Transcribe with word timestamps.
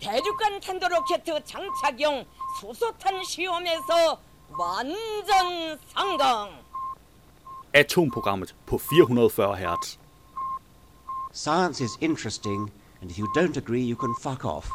대륙간 0.00 0.60
탄도로켓 0.60 1.24
장착용 1.24 2.24
수소탄 2.60 3.22
시험에서 3.24 4.20
완전 4.58 5.78
성공. 5.94 6.50
Atomprogrammet 7.72 8.54
på 8.66 8.78
440 8.78 9.56
Hz. 9.56 9.98
Science 11.32 11.80
is 11.84 11.96
interesting, 12.00 12.70
and 13.00 13.10
if 13.10 13.18
you 13.18 13.26
don't 13.36 13.56
agree, 13.56 13.82
you 13.82 13.96
can 13.96 14.14
fuck 14.20 14.44
off. 14.44 14.68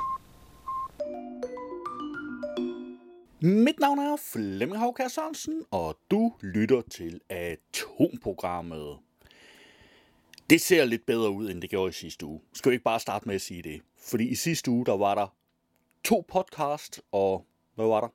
Mit 3.42 3.80
navn 3.80 4.00
er 4.00 4.16
Flemming 4.16 4.80
Havkær 4.80 5.08
Sørensen, 5.08 5.66
og 5.72 5.98
du 6.12 6.34
lytter 6.42 6.82
til 6.82 7.22
Atomprogrammet. 7.30 8.98
Det 10.50 10.62
ser 10.62 10.86
lidt 10.86 11.06
bedre 11.06 11.30
ud, 11.32 11.50
end 11.50 11.62
det 11.62 11.70
gjorde 11.70 11.90
i 11.90 11.94
sidste 11.94 12.26
uge. 12.26 12.42
Skal 12.54 12.70
vi 12.70 12.74
ikke 12.74 12.84
bare 12.84 13.00
starte 13.00 13.28
med 13.28 13.36
at 13.36 13.42
sige 13.42 13.62
det? 13.62 13.82
Fordi 14.01 14.29
i 14.29 14.35
sidste 14.35 14.71
uge, 14.71 14.87
der 14.87 14.97
var 14.97 15.15
der 15.15 15.37
to 16.05 16.25
podcast, 16.29 17.01
og 17.13 17.47
hvad 17.75 17.87
var 17.87 18.01
der? 18.01 18.09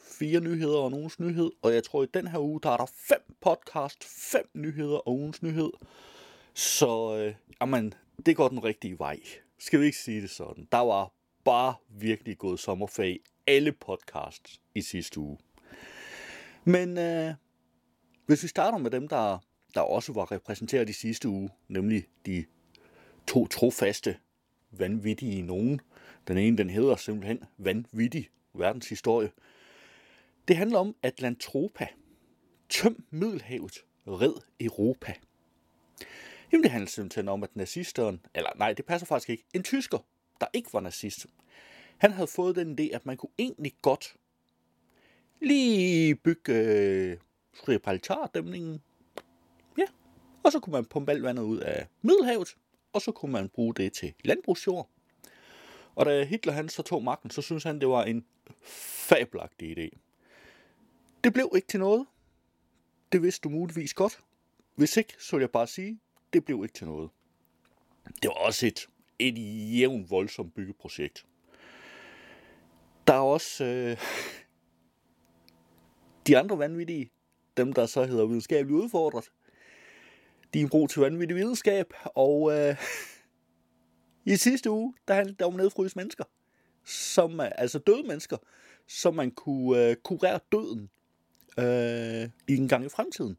Fire 0.00 0.40
nyheder 0.40 0.78
og 0.78 0.92
ugens 0.92 1.20
nyhed. 1.20 1.50
Og 1.62 1.74
jeg 1.74 1.84
tror, 1.84 2.02
i 2.02 2.06
den 2.14 2.26
her 2.26 2.38
uge, 2.38 2.60
der 2.62 2.70
er 2.70 2.76
der 2.76 2.86
fem 3.08 3.36
podcast, 3.40 4.04
fem 4.04 4.50
nyheder 4.54 4.96
og 4.96 5.14
ugens 5.14 5.42
nyhed. 5.42 5.70
Så, 6.54 7.16
øh, 7.16 7.34
jamen, 7.60 7.94
det 8.26 8.36
går 8.36 8.48
den 8.48 8.64
rigtige 8.64 8.98
vej. 8.98 9.20
Skal 9.58 9.80
vi 9.80 9.84
ikke 9.84 9.98
sige 9.98 10.22
det 10.22 10.30
sådan? 10.30 10.68
Der 10.72 10.78
var 10.78 11.12
bare 11.44 11.74
virkelig 11.88 12.38
gået 12.38 12.60
sommerferie 12.60 13.18
alle 13.46 13.72
podcasts 13.72 14.60
i 14.74 14.80
sidste 14.80 15.20
uge. 15.20 15.38
Men 16.64 16.98
øh, 16.98 17.34
hvis 18.26 18.42
vi 18.42 18.48
starter 18.48 18.78
med 18.78 18.90
dem, 18.90 19.08
der, 19.08 19.38
der 19.74 19.80
også 19.80 20.12
var 20.12 20.32
repræsenteret 20.32 20.88
i 20.88 20.92
sidste 20.92 21.28
uge, 21.28 21.50
nemlig 21.68 22.04
de 22.26 22.44
to 23.26 23.46
trofaste, 23.46 24.16
vanvittige 24.70 25.42
nogen. 25.42 25.80
Den 26.28 26.38
ene, 26.38 26.56
den 26.56 26.70
hedder 26.70 26.96
simpelthen 26.96 27.44
Vanvittig 27.58 28.28
verdenshistorie. 28.54 29.30
Det 30.48 30.56
handler 30.56 30.78
om 30.78 30.96
Atlantropa. 31.02 31.86
Tøm 32.68 33.04
Middelhavet, 33.10 33.84
red 34.06 34.34
Europa. 34.60 35.14
Jamen 36.52 36.62
det 36.62 36.70
handler 36.70 36.88
simpelthen 36.88 37.28
om, 37.28 37.42
at 37.42 37.56
nazisteren, 37.56 38.20
eller 38.34 38.50
nej, 38.56 38.72
det 38.72 38.84
passer 38.84 39.06
faktisk 39.06 39.30
ikke, 39.30 39.44
en 39.54 39.62
tysker, 39.62 39.98
der 40.40 40.46
ikke 40.52 40.72
var 40.72 40.80
nazist, 40.80 41.26
han 41.98 42.12
havde 42.12 42.26
fået 42.26 42.56
den 42.56 42.78
idé, 42.80 42.94
at 42.94 43.06
man 43.06 43.16
kunne 43.16 43.30
egentlig 43.38 43.72
godt 43.82 44.16
lige 45.40 46.14
bygge 46.14 46.52
øh, 46.52 47.80
dæmningen. 48.34 48.82
Ja, 49.78 49.84
og 50.42 50.52
så 50.52 50.60
kunne 50.60 50.72
man 50.72 50.84
pumpe 50.84 51.12
alt 51.12 51.22
vandet 51.22 51.42
ud 51.42 51.58
af 51.58 51.86
Middelhavet, 52.02 52.56
og 52.96 53.02
så 53.02 53.12
kunne 53.12 53.32
man 53.32 53.48
bruge 53.48 53.74
det 53.74 53.92
til 53.92 54.14
landbrugsjord. 54.24 54.88
Og 55.94 56.06
da 56.06 56.24
Hitler 56.24 56.52
han 56.52 56.68
så 56.68 56.82
tog 56.82 57.02
magten, 57.02 57.30
så 57.30 57.42
synes 57.42 57.64
han, 57.64 57.80
det 57.80 57.88
var 57.88 58.04
en 58.04 58.24
fabelagtig 59.08 59.78
idé. 59.78 59.98
Det 61.24 61.32
blev 61.32 61.52
ikke 61.54 61.68
til 61.68 61.80
noget. 61.80 62.06
Det 63.12 63.22
vidste 63.22 63.48
du 63.48 63.48
muligvis 63.48 63.94
godt. 63.94 64.20
Hvis 64.74 64.96
ikke, 64.96 65.14
så 65.18 65.36
vil 65.36 65.42
jeg 65.42 65.50
bare 65.50 65.66
sige, 65.66 66.00
det 66.32 66.44
blev 66.44 66.62
ikke 66.62 66.74
til 66.74 66.86
noget. 66.86 67.10
Det 68.22 68.28
var 68.28 68.34
også 68.34 68.66
et, 68.66 68.88
et 69.18 69.38
jævn 69.78 70.10
voldsomt 70.10 70.54
byggeprojekt. 70.54 71.26
Der 73.06 73.14
er 73.14 73.18
også 73.18 73.64
øh, 73.64 73.96
de 76.26 76.38
andre 76.38 76.58
vanvittige, 76.58 77.10
dem 77.56 77.72
der 77.72 77.86
så 77.86 78.04
hedder 78.04 78.26
videnskabeligt 78.26 78.82
udfordret. 78.82 79.30
De 80.56 80.62
er 80.62 80.68
brug 80.68 80.90
til 80.90 81.02
vanvittig 81.02 81.36
videnskab, 81.36 81.92
og 82.04 82.52
øh, 82.52 82.76
i 84.32 84.36
sidste 84.36 84.70
uge, 84.70 84.94
der 85.08 85.14
handlede 85.14 85.36
det 85.38 85.46
om 85.46 85.54
nedfryse 85.54 85.98
mennesker, 85.98 86.24
som, 86.84 87.40
øh, 87.40 87.50
altså 87.54 87.78
døde 87.78 88.02
mennesker, 88.02 88.36
som 88.88 89.14
man 89.14 89.30
kunne 89.30 89.84
øh, 89.84 89.96
kurere 89.96 90.40
døden 90.52 90.90
øh, 91.58 92.30
i 92.48 92.56
en 92.56 92.68
gang 92.68 92.84
i 92.84 92.88
fremtiden. 92.88 93.36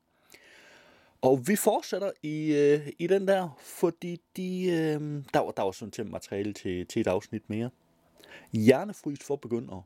Og 1.22 1.47
vi 1.47 1.56
fortsætter 1.56 2.11
i, 2.23 2.56
øh, 2.56 2.88
i 3.00 3.07
den 3.07 3.27
der, 3.27 3.57
fordi 3.59 4.22
de, 4.35 4.63
øh, 4.66 5.23
der, 5.33 5.39
var, 5.39 5.51
der 5.51 5.63
var 5.63 5.72
sådan 5.72 5.91
til 5.91 6.06
materiale 6.06 6.53
til, 6.53 6.88
til 6.88 7.00
et 7.00 7.07
afsnit 7.07 7.50
mere. 7.50 7.69
Hjernefrys 8.53 9.23
for 9.23 9.35
begyndere. 9.35 9.83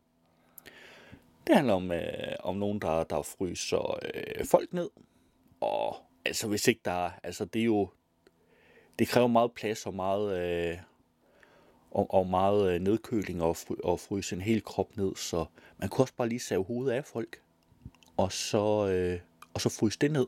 Det 1.47 1.56
handler 1.56 1.74
om, 1.74 1.91
øh, 1.91 2.36
om 2.40 2.58
nogen, 2.58 2.81
der, 2.81 3.03
der 3.03 3.22
fryser 3.22 4.00
øh, 4.16 4.46
folk 4.46 4.74
ned. 4.74 4.90
Og 5.62 6.10
altså, 6.26 6.48
hvis 6.48 6.68
ikke 6.68 6.82
der 6.86 7.06
er, 7.06 7.12
altså 7.24 7.46
det 7.46 7.59
er 7.59 7.66
jo, 7.66 7.90
det 9.00 9.08
kræver 9.08 9.28
meget 9.28 9.52
plads 9.54 9.86
og 9.86 9.94
meget, 9.94 10.40
øh, 10.42 10.78
og, 11.92 12.14
og 12.14 12.28
meget 12.28 12.74
øh, 12.74 12.82
nedkøling 12.82 13.44
og, 13.44 13.58
fry, 13.58 13.76
og 13.84 14.00
fryse 14.00 14.36
en 14.36 14.42
hel 14.42 14.64
krop 14.64 14.98
ned, 14.98 15.16
så 15.16 15.46
man 15.78 15.90
kunne 15.90 16.04
også 16.04 16.16
bare 16.16 16.30
lige 16.30 16.40
save 16.40 16.64
hovedet 16.64 16.92
af 16.92 17.06
folk, 17.06 17.42
og 18.18 18.32
så, 18.32 18.88
øh, 18.88 19.20
og 19.54 19.62
så 19.62 19.70
fryse 19.70 20.00
det 20.00 20.12
ned. 20.12 20.28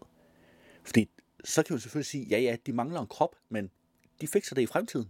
Fordi 0.84 1.10
så 1.44 1.64
kan 1.64 1.74
man 1.74 1.80
selvfølgelig 1.80 2.06
sige, 2.06 2.26
ja 2.26 2.40
ja, 2.40 2.56
de 2.66 2.74
mangler 2.74 3.02
en 3.02 3.08
krop, 3.08 3.36
men 3.50 3.72
de 4.22 4.28
fikser 4.28 4.56
det 4.56 4.62
i 4.62 4.66
fremtiden. 4.66 5.10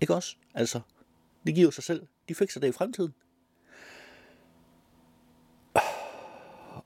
Ikke 0.00 0.14
også? 0.14 0.36
Altså, 0.54 0.80
det 1.46 1.54
giver 1.54 1.70
sig 1.70 1.84
selv. 1.84 2.06
De 2.28 2.34
fikser 2.34 2.60
det 2.60 2.68
i 2.68 2.72
fremtiden. 2.72 3.14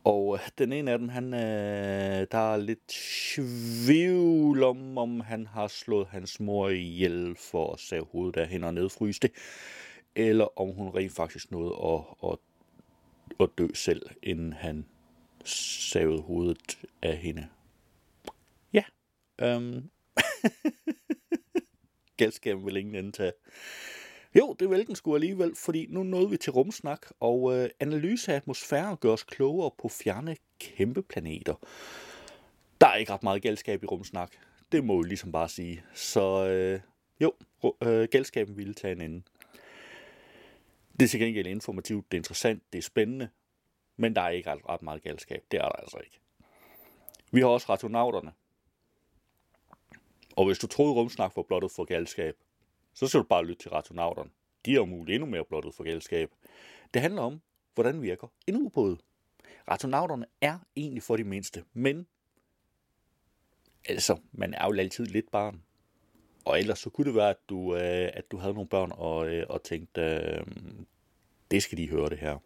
Og 0.04 0.34
øh, 0.34 0.48
den 0.58 0.72
ene 0.72 0.90
af 0.90 0.98
dem, 0.98 1.08
han, 1.08 1.34
øh, 1.34 2.26
der 2.30 2.52
er 2.52 2.56
lidt 2.56 2.88
tvivl 2.88 4.62
om, 4.62 4.98
om 4.98 5.20
han 5.20 5.46
har 5.46 5.68
slået 5.68 6.06
hans 6.06 6.40
mor 6.40 6.68
ihjel 6.68 7.36
for 7.36 7.72
at 7.72 7.80
save 7.80 8.06
hovedet 8.12 8.40
af 8.40 8.48
hende 8.48 8.66
og 8.66 8.74
nedfryse 8.74 9.20
det, 9.20 9.32
eller 10.16 10.60
om 10.60 10.68
hun 10.68 10.88
rent 10.88 11.12
faktisk 11.12 11.50
nåede 11.50 11.74
at, 11.84 12.30
at, 12.30 12.38
at 13.40 13.48
dø 13.58 13.66
selv, 13.74 14.02
inden 14.22 14.52
han 14.52 14.86
savede 15.44 16.22
hovedet 16.22 16.78
af 17.02 17.16
hende. 17.16 17.48
Ja. 18.72 18.84
Øhm. 19.40 19.90
Galskaben 22.16 22.66
vil 22.66 22.76
ingen 22.76 22.94
ende 22.94 23.12
tage. 23.12 23.32
Jo, 24.34 24.56
det 24.58 24.70
vil 24.70 24.86
den 24.86 24.94
skulle 24.94 25.16
alligevel, 25.16 25.56
fordi 25.56 25.86
nu 25.90 26.02
nåede 26.02 26.30
vi 26.30 26.36
til 26.36 26.52
rumsnak, 26.52 27.06
og 27.20 27.56
øh, 27.56 27.70
analyse 27.80 28.32
af 28.32 28.36
atmosfæren 28.36 28.96
gør 28.96 29.12
os 29.12 29.22
klogere 29.22 29.70
på 29.78 29.88
fjerne 29.88 30.36
kæmpeplaneter. 30.58 31.54
Der 32.80 32.86
er 32.86 32.94
ikke 32.94 33.12
ret 33.12 33.22
meget 33.22 33.42
galskab 33.42 33.82
i 33.82 33.86
rumsnak. 33.86 34.32
Det 34.72 34.84
må 34.84 35.02
vi 35.02 35.08
ligesom 35.08 35.32
bare 35.32 35.48
sige. 35.48 35.84
Så 35.94 36.48
øh, 36.48 36.80
jo, 37.20 37.32
øh, 37.82 38.08
galskaben 38.10 38.56
ville 38.56 38.74
tage 38.74 38.92
en 38.92 39.00
ende. 39.00 39.22
Det 40.92 41.02
er 41.02 41.08
til 41.08 41.20
gengæld 41.20 41.46
informativt, 41.46 42.12
det 42.12 42.16
er 42.16 42.20
interessant, 42.20 42.62
det 42.72 42.78
er 42.78 42.82
spændende, 42.82 43.28
men 43.96 44.16
der 44.16 44.22
er 44.22 44.28
ikke 44.28 44.50
ret, 44.50 44.68
ret 44.68 44.82
meget 44.82 45.02
galskab. 45.02 45.44
Det 45.50 45.58
er 45.58 45.62
der 45.62 45.68
altså 45.68 45.98
ikke. 46.04 46.20
Vi 47.32 47.40
har 47.40 47.48
også 47.48 47.66
rationauterne. 47.68 48.32
Og 50.36 50.46
hvis 50.46 50.58
du 50.58 50.66
troede 50.66 50.92
rumsnak 50.92 51.36
var 51.36 51.42
blottet 51.42 51.70
for 51.70 51.84
galskab, 51.84 52.36
så 52.94 53.06
skal 53.06 53.18
du 53.18 53.24
bare 53.24 53.44
lytte 53.44 53.62
til 53.62 53.70
rationauterne. 53.70 54.30
De 54.66 54.76
er 54.76 54.80
om 54.80 54.88
muligt 54.88 55.14
endnu 55.14 55.30
mere 55.30 55.44
blottet 55.44 55.74
for 55.74 55.84
gældskab. 55.84 56.30
Det 56.94 57.02
handler 57.02 57.22
om, 57.22 57.40
hvordan 57.74 58.02
virker 58.02 58.28
en 58.46 58.56
ubåd. 58.56 58.96
Rationauterne 59.70 60.26
er 60.40 60.58
egentlig 60.76 61.02
for 61.02 61.16
de 61.16 61.24
mindste, 61.24 61.64
men 61.72 62.06
altså, 63.88 64.18
man 64.32 64.54
er 64.54 64.66
jo 64.66 64.78
altid 64.78 65.06
lidt 65.06 65.30
barn. 65.30 65.62
Og 66.44 66.58
ellers 66.58 66.78
så 66.78 66.90
kunne 66.90 67.06
det 67.06 67.14
være, 67.14 67.30
at 67.30 67.48
du, 67.48 67.74
øh, 67.74 68.10
at 68.14 68.30
du 68.30 68.36
havde 68.36 68.54
nogle 68.54 68.68
børn 68.68 68.92
og, 68.94 69.28
øh, 69.34 69.46
og 69.48 69.62
tænkte, 69.62 70.00
øh, 70.00 70.46
det 71.50 71.62
skal 71.62 71.78
de 71.78 71.90
høre 71.90 72.10
det 72.10 72.18
her. 72.18 72.38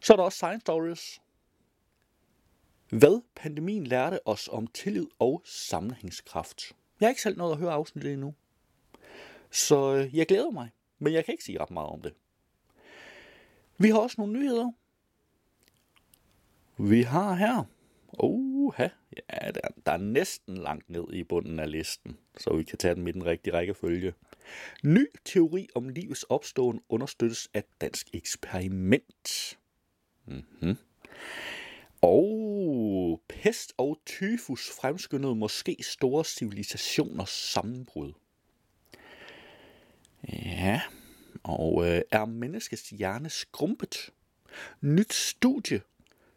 Så 0.00 0.12
er 0.12 0.16
der 0.16 0.24
også 0.24 0.36
Science 0.36 0.60
Stories. 0.60 1.20
Hvad 2.88 3.22
pandemien 3.34 3.86
lærte 3.86 4.26
os 4.26 4.48
om 4.52 4.66
tillid 4.66 5.06
og 5.18 5.42
sammenhængskraft. 5.44 6.76
Jeg 7.00 7.06
har 7.06 7.10
ikke 7.10 7.22
selv 7.22 7.38
nået 7.38 7.52
at 7.52 7.58
høre 7.58 7.72
afsnittet 7.72 8.12
endnu. 8.12 8.34
Så 9.50 9.94
øh, 9.94 10.16
jeg 10.16 10.26
glæder 10.26 10.50
mig, 10.50 10.70
men 10.98 11.12
jeg 11.12 11.24
kan 11.24 11.34
ikke 11.34 11.44
sige 11.44 11.60
ret 11.60 11.70
meget 11.70 11.88
om 11.88 12.02
det. 12.02 12.14
Vi 13.78 13.88
har 13.88 13.98
også 13.98 14.14
nogle 14.18 14.32
nyheder. 14.32 14.70
Vi 16.78 17.02
har 17.02 17.34
her. 17.34 17.64
Oha, 18.12 18.88
ja, 19.16 19.50
der, 19.50 19.60
der 19.86 19.92
er 19.92 19.96
næsten 19.96 20.56
langt 20.56 20.90
ned 20.90 21.04
i 21.12 21.24
bunden 21.24 21.58
af 21.58 21.70
listen, 21.70 22.18
så 22.38 22.54
vi 22.56 22.62
kan 22.62 22.78
tage 22.78 22.94
den 22.94 23.04
med 23.04 23.12
den 23.12 23.26
rigtige 23.26 23.54
rækkefølge. 23.54 24.14
Ny 24.84 25.06
teori 25.24 25.68
om 25.74 25.88
livets 25.88 26.22
opståen 26.22 26.80
understøttes 26.88 27.48
af 27.54 27.64
dansk 27.80 28.08
eksperiment. 28.12 29.58
Mm-hmm. 30.26 30.76
Og 32.00 32.24
pest 33.42 33.72
og 33.76 33.98
tyfus 34.06 34.70
fremskyndede 34.80 35.34
måske 35.34 35.76
store 35.82 36.24
civilisationers 36.24 37.30
sammenbrud. 37.30 38.12
Ja, 40.28 40.80
og 41.42 41.88
øh, 41.88 42.02
er 42.10 42.24
menneskets 42.24 42.90
hjerne 42.90 43.30
skrumpet? 43.30 44.10
Nyt 44.80 45.12
studie, 45.12 45.80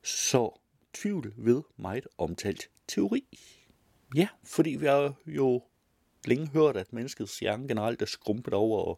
så 0.04 0.60
tvivl 0.94 1.34
ved 1.38 1.62
meget 1.78 2.08
omtalt 2.18 2.70
teori. 2.88 3.24
Ja, 4.16 4.28
fordi 4.44 4.70
vi 4.70 4.86
har 4.86 5.14
jo 5.28 5.64
længe 6.26 6.48
hørt, 6.48 6.78
at 6.78 6.94
menneskets 6.94 7.40
hjerne 7.40 7.68
generelt 7.68 8.02
er 8.02 8.06
skrumpet 8.06 8.54
over, 8.54 8.96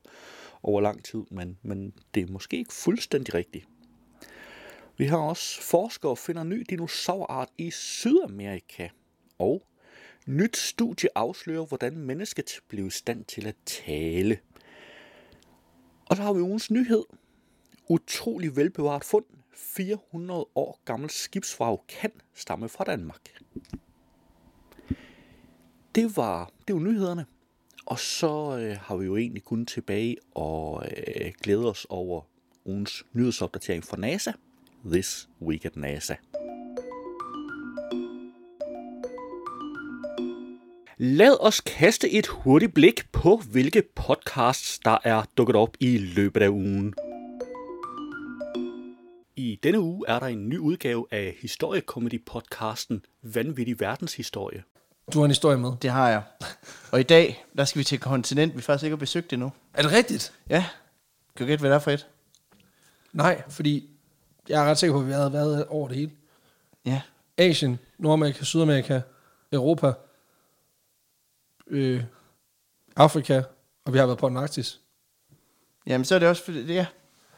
over 0.63 0.81
lang 0.81 1.03
tid, 1.03 1.23
men, 1.31 1.57
men 1.61 1.93
det 2.13 2.23
er 2.23 2.31
måske 2.31 2.57
ikke 2.57 2.73
fuldstændig 2.73 3.33
rigtigt. 3.33 3.65
Vi 4.97 5.05
har 5.05 5.17
også 5.17 5.61
forskere 5.61 6.17
finder 6.17 6.43
ny 6.43 6.65
dinosaurart 6.69 7.49
i 7.57 7.71
Sydamerika, 7.71 8.89
og 9.39 9.67
nyt 10.25 10.57
studie 10.57 11.09
afslører, 11.15 11.65
hvordan 11.65 11.97
mennesket 11.97 12.59
blev 12.67 12.87
i 12.87 12.89
stand 12.89 13.25
til 13.25 13.47
at 13.47 13.55
tale. 13.65 14.39
Og 16.05 16.17
så 16.17 16.23
har 16.23 16.33
vi 16.33 16.41
ugens 16.41 16.71
nyhed. 16.71 17.03
Utrolig 17.89 18.55
velbevaret 18.55 19.03
fund. 19.03 19.25
400 19.55 20.45
år 20.55 20.81
gammel 20.85 21.09
skibsvrag 21.09 21.79
kan 21.87 22.11
stamme 22.33 22.69
fra 22.69 22.83
Danmark. 22.83 23.21
Det 25.95 26.17
var, 26.17 26.51
det 26.67 26.75
var 26.75 26.81
nyhederne. 26.81 27.25
Og 27.85 27.99
så 27.99 28.57
øh, 28.59 28.77
har 28.81 28.95
vi 28.95 29.05
jo 29.05 29.17
egentlig 29.17 29.43
kun 29.43 29.65
tilbage 29.65 30.17
og 30.35 30.85
øh, 30.85 31.31
glæde 31.41 31.69
os 31.69 31.85
over 31.89 32.21
ugens 32.65 33.05
nyhedsopdatering 33.13 33.83
fra 33.83 33.97
NASA. 33.97 34.31
This 34.91 35.29
Week 35.41 35.65
at 35.65 35.75
NASA. 35.75 36.15
Lad 40.97 41.37
os 41.39 41.61
kaste 41.61 42.11
et 42.11 42.27
hurtigt 42.27 42.73
blik 42.73 43.11
på, 43.11 43.41
hvilke 43.51 43.83
podcasts, 43.95 44.79
der 44.79 44.97
er 45.03 45.23
dukket 45.37 45.55
op 45.55 45.77
i 45.79 45.97
løbet 45.97 46.41
af 46.41 46.49
ugen. 46.49 46.93
I 49.35 49.59
denne 49.63 49.79
uge 49.79 50.05
er 50.07 50.19
der 50.19 50.27
en 50.27 50.49
ny 50.49 50.57
udgave 50.57 51.05
af 51.11 51.35
historiekomedy-podcasten 51.41 53.01
Vanvittig 53.21 53.79
Verdenshistorie. 53.79 54.63
Du 55.13 55.19
har 55.19 55.25
en 55.25 55.31
historie 55.31 55.57
med. 55.57 55.71
Det 55.81 55.89
har 55.89 56.09
jeg. 56.09 56.23
Og 56.91 56.99
i 56.99 57.03
dag, 57.03 57.45
der 57.57 57.65
skal 57.65 57.79
vi 57.79 57.83
til 57.83 57.95
et 57.95 58.01
kontinent, 58.01 58.55
vi 58.55 58.61
faktisk 58.61 58.83
ikke 58.83 58.95
har 58.95 58.99
besøgt 58.99 59.33
endnu. 59.33 59.51
Er 59.73 59.81
det 59.81 59.91
rigtigt? 59.91 60.33
Ja. 60.49 60.65
Kan 61.35 61.45
du 61.45 61.47
gætte, 61.47 61.61
hvad 61.61 61.69
det 61.69 61.75
er 61.75 61.79
for 61.79 61.91
et? 61.91 62.07
Nej, 63.13 63.41
fordi 63.49 63.89
jeg 64.49 64.61
er 64.65 64.69
ret 64.69 64.77
sikker 64.77 64.93
på, 64.93 64.99
at 64.99 65.07
vi 65.07 65.11
har 65.11 65.29
været 65.29 65.65
over 65.65 65.87
det 65.87 65.97
hele. 65.97 66.11
Ja. 66.85 67.01
Asien, 67.37 67.79
Nordamerika, 67.97 68.43
Sydamerika, 68.43 69.01
Europa, 69.53 69.93
øh, 71.67 72.03
Afrika, 72.95 73.41
og 73.85 73.93
vi 73.93 73.97
har 73.97 74.05
været 74.05 74.17
på 74.19 74.27
Antarktis. 74.27 74.79
Jamen, 75.87 76.05
så 76.05 76.15
er 76.15 76.19
det 76.19 76.27
også, 76.27 76.43
fordi, 76.45 76.67
det, 76.67 76.73
ja, 76.75 76.85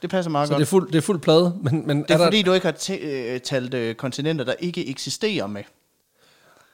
det 0.01 0.09
passer 0.09 0.31
meget 0.31 0.47
Så 0.47 0.53
godt. 0.53 0.59
det 0.59 0.65
er 0.65 0.69
fuld, 0.69 0.91
det 0.91 0.97
er 0.97 1.01
fuld 1.01 1.19
plade, 1.19 1.57
men, 1.61 1.87
men 1.87 2.03
det 2.03 2.11
er, 2.11 2.17
der... 2.17 2.25
fordi, 2.25 2.41
du 2.41 2.53
ikke 2.53 2.65
har 2.65 2.97
øh, 3.01 3.39
talt 3.39 3.73
øh, 3.73 3.95
kontinenter, 3.95 4.45
der 4.45 4.53
ikke 4.59 4.87
eksisterer 4.89 5.47
med. 5.47 5.63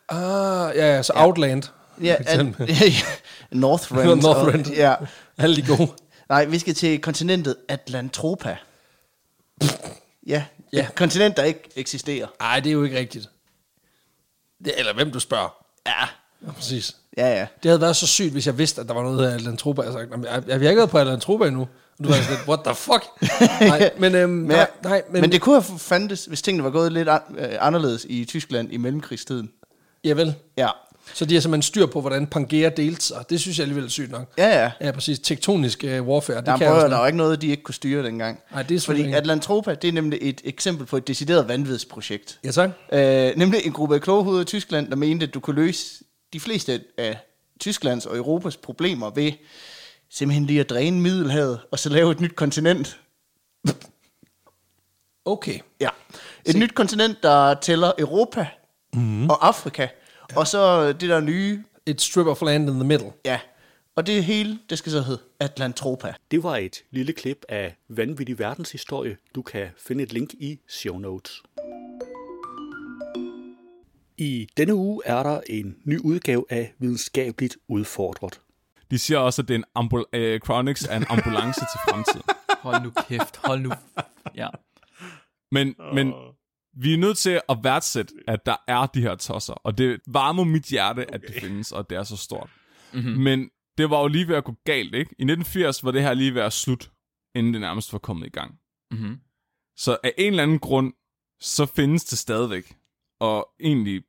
Ah, 0.09 0.75
ja, 0.75 0.95
ja, 0.95 1.03
så 1.03 1.13
ja. 1.15 1.25
Outland. 1.25 1.63
Ja, 2.01 2.15
eksempel. 2.19 2.75
Northrend. 3.51 4.21
Northrend. 4.21 4.67
Og, 4.71 4.75
ja. 4.75 4.95
Alle 5.37 5.55
de 5.55 5.67
gode. 5.67 5.91
Nej, 6.29 6.45
vi 6.45 6.59
skal 6.59 6.73
til 6.73 7.01
kontinentet 7.01 7.55
Atlantropa. 7.67 8.57
Ja, 10.27 10.43
Ja. 10.73 10.79
et 10.87 10.95
kontinent, 10.95 11.37
der 11.37 11.43
ikke 11.43 11.69
eksisterer. 11.75 12.27
Nej, 12.39 12.59
det 12.59 12.69
er 12.69 12.73
jo 12.73 12.83
ikke 12.83 12.97
rigtigt. 12.97 13.29
Det, 14.65 14.73
eller 14.77 14.93
hvem 14.93 15.11
du 15.11 15.19
spørger. 15.19 15.65
Ja. 15.87 16.01
Ja, 16.47 16.51
præcis. 16.51 16.95
Ja, 17.17 17.27
ja. 17.39 17.47
Det 17.63 17.69
havde 17.69 17.81
været 17.81 17.95
så 17.95 18.07
sygt, 18.07 18.31
hvis 18.31 18.45
jeg 18.47 18.57
vidste, 18.57 18.81
at 18.81 18.87
der 18.87 18.93
var 18.93 19.03
noget 19.03 19.29
af 19.29 19.33
Atlantropa. 19.35 19.81
Jeg 19.81 19.91
havde 19.91 20.01
sagt, 20.03 20.11
"Nå, 20.11 20.17
men 20.17 20.25
jeg, 20.25 20.33
jeg, 20.33 20.43
jeg 20.47 20.59
har 20.59 20.69
ikke 20.69 20.77
været 20.79 20.89
på 20.89 20.97
Atlantropa 20.97 21.45
endnu. 21.47 21.61
Og 21.61 22.03
du 22.03 22.09
var 22.09 22.15
sådan 22.15 22.29
lidt, 22.37 22.47
what 22.47 22.59
the 22.65 22.75
fuck? 22.75 23.03
nej, 23.61 23.91
men, 23.97 24.15
øhm, 24.15 24.29
Men, 24.31 24.47
nej, 24.47 24.67
nej, 24.83 25.03
men, 25.09 25.21
men 25.21 25.31
det 25.31 25.41
kunne 25.41 25.61
have 25.61 25.79
fandtes, 25.79 26.25
hvis 26.25 26.41
tingene 26.41 26.63
var 26.63 26.69
gået 26.69 26.91
lidt 26.91 27.09
an, 27.09 27.19
øh, 27.37 27.49
anderledes 27.59 28.05
i 28.09 28.25
Tyskland 28.25 28.73
i 28.73 28.77
mellemkrigstiden. 28.77 29.51
Ja 30.03 30.13
vel. 30.13 30.35
Ja. 30.57 30.69
Så 31.13 31.25
de 31.25 31.33
har 31.33 31.41
simpelthen 31.41 31.61
styr 31.61 31.85
på, 31.85 32.01
hvordan 32.01 32.27
Pangea 32.27 32.69
delte 32.69 33.05
sig. 33.05 33.25
Det 33.29 33.39
synes 33.39 33.57
jeg 33.57 33.63
alligevel 33.63 33.85
er 33.85 33.89
sygt 33.89 34.11
nok. 34.11 34.33
Ja, 34.37 34.61
ja. 34.61 34.71
Ja, 34.81 34.91
præcis. 34.91 35.19
Tektonisk 35.19 35.83
uh, 35.83 36.07
warfare. 36.07 36.37
Det 36.37 36.45
Der, 36.45 36.57
kan 36.57 36.67
jeg 36.67 36.89
der 36.89 36.97
var 36.97 37.07
ikke 37.07 37.17
noget, 37.17 37.41
de 37.41 37.47
ikke 37.47 37.63
kunne 37.63 37.75
styre 37.75 38.03
dengang. 38.03 38.39
Nej, 38.51 38.63
det 38.63 38.75
er 38.75 38.81
Fordi 38.81 39.03
ikke. 39.03 39.17
Atlantropa, 39.17 39.73
det 39.73 39.87
er 39.87 39.91
nemlig 39.91 40.19
et 40.21 40.41
eksempel 40.43 40.85
på 40.85 40.97
et 40.97 41.07
decideret 41.07 41.47
vanvidsprojekt. 41.47 42.39
Ja, 42.43 42.51
tak. 42.51 42.69
Øh, 42.93 43.31
nemlig 43.35 43.65
en 43.65 43.71
gruppe 43.71 43.95
af 43.95 44.01
kloghoveder 44.01 44.41
i 44.41 44.45
Tyskland, 44.45 44.87
der 44.89 44.95
mente, 44.95 45.25
at 45.25 45.33
du 45.33 45.39
kunne 45.39 45.55
løse 45.55 46.03
de 46.33 46.39
fleste 46.39 46.81
af 46.97 47.17
Tysklands 47.59 48.05
og 48.05 48.17
Europas 48.17 48.57
problemer 48.57 49.09
ved 49.09 49.31
simpelthen 50.09 50.45
lige 50.45 50.59
at 50.59 50.69
dræne 50.69 51.01
Middelhavet, 51.01 51.59
og 51.71 51.79
så 51.79 51.89
lave 51.89 52.11
et 52.11 52.19
nyt 52.19 52.35
kontinent. 52.35 52.99
Okay. 55.25 55.59
Ja. 55.79 55.89
Et 56.45 56.55
nyt 56.55 56.75
kontinent, 56.75 57.23
der 57.23 57.53
tæller 57.53 57.91
Europa 57.97 58.47
mm. 58.93 59.29
og 59.29 59.47
Afrika. 59.47 59.87
Og 60.35 60.47
så 60.47 60.87
det 60.93 61.09
der 61.09 61.19
nye, 61.19 61.63
Et 61.85 62.01
strip 62.01 62.27
of 62.27 62.41
land 62.41 62.69
in 62.69 62.75
the 62.75 62.83
middle. 62.87 63.11
ja, 63.25 63.39
og 63.95 64.07
det 64.07 64.23
hele, 64.23 64.59
det 64.69 64.77
skal 64.77 64.91
så 64.91 65.01
hedde 65.01 65.21
Atlantropa. 65.39 66.13
Det 66.31 66.43
var 66.43 66.57
et 66.57 66.83
lille 66.91 67.13
klip 67.13 67.45
af 67.49 67.75
Vanvittig 67.89 68.39
Verdenshistorie. 68.39 69.17
Du 69.35 69.41
kan 69.41 69.67
finde 69.77 70.03
et 70.03 70.13
link 70.13 70.33
i 70.33 70.59
show 70.67 70.97
notes. 70.97 71.43
I 74.17 74.47
denne 74.57 74.75
uge 74.75 75.01
er 75.05 75.23
der 75.23 75.41
en 75.49 75.75
ny 75.85 75.99
udgave 75.99 76.45
af 76.49 76.73
Videnskabeligt 76.79 77.57
Udfordret. 77.67 78.39
De 78.91 78.99
siger 78.99 79.17
også, 79.19 79.41
at 79.41 79.47
det 79.47 79.53
er 79.53 79.57
en 79.57 79.65
ambul- 79.77 80.17
uh, 80.17 80.39
Chronix 80.45 80.83
er 80.89 80.97
en 80.97 81.05
ambulance 81.09 81.59
til 81.59 81.79
fremtiden. 81.89 82.21
Hold 82.59 82.83
nu 82.83 82.91
kæft, 83.07 83.37
hold 83.37 83.59
nu. 83.61 83.71
Ja. 84.35 84.47
Men, 85.51 85.75
men 85.93 86.13
vi 86.73 86.93
er 86.93 86.97
nødt 86.97 87.17
til 87.17 87.41
at 87.49 87.57
værdsætte, 87.63 88.13
at 88.27 88.45
der 88.45 88.55
er 88.67 88.85
de 88.85 89.01
her 89.01 89.15
tosser. 89.15 89.53
Og 89.53 89.77
det 89.77 89.99
varmer 90.07 90.43
mit 90.43 90.63
hjerte, 90.63 90.99
okay. 90.99 91.13
at 91.13 91.21
det 91.21 91.35
findes, 91.41 91.71
og 91.71 91.89
det 91.89 91.97
er 91.97 92.03
så 92.03 92.17
stort. 92.17 92.49
Mm-hmm. 92.93 93.11
Men 93.11 93.49
det 93.77 93.89
var 93.89 94.01
jo 94.01 94.07
lige 94.07 94.27
ved 94.27 94.35
at 94.35 94.43
gå 94.43 94.55
galt, 94.65 94.95
ikke? 94.95 95.15
I 95.19 95.23
1980 95.23 95.83
var 95.83 95.91
det 95.91 96.01
her 96.01 96.13
lige 96.13 96.33
ved 96.33 96.41
at 96.41 96.53
slut, 96.53 96.91
inden 97.35 97.53
det 97.53 97.61
nærmest 97.61 97.93
var 97.93 97.99
kommet 97.99 98.27
i 98.27 98.29
gang. 98.29 98.55
Mm-hmm. 98.91 99.19
Så 99.77 99.97
af 100.03 100.13
en 100.17 100.33
eller 100.33 100.43
anden 100.43 100.59
grund, 100.59 100.93
så 101.41 101.65
findes 101.65 102.05
det 102.05 102.17
stadigvæk. 102.17 102.75
Og 103.19 103.49
egentlig 103.59 104.03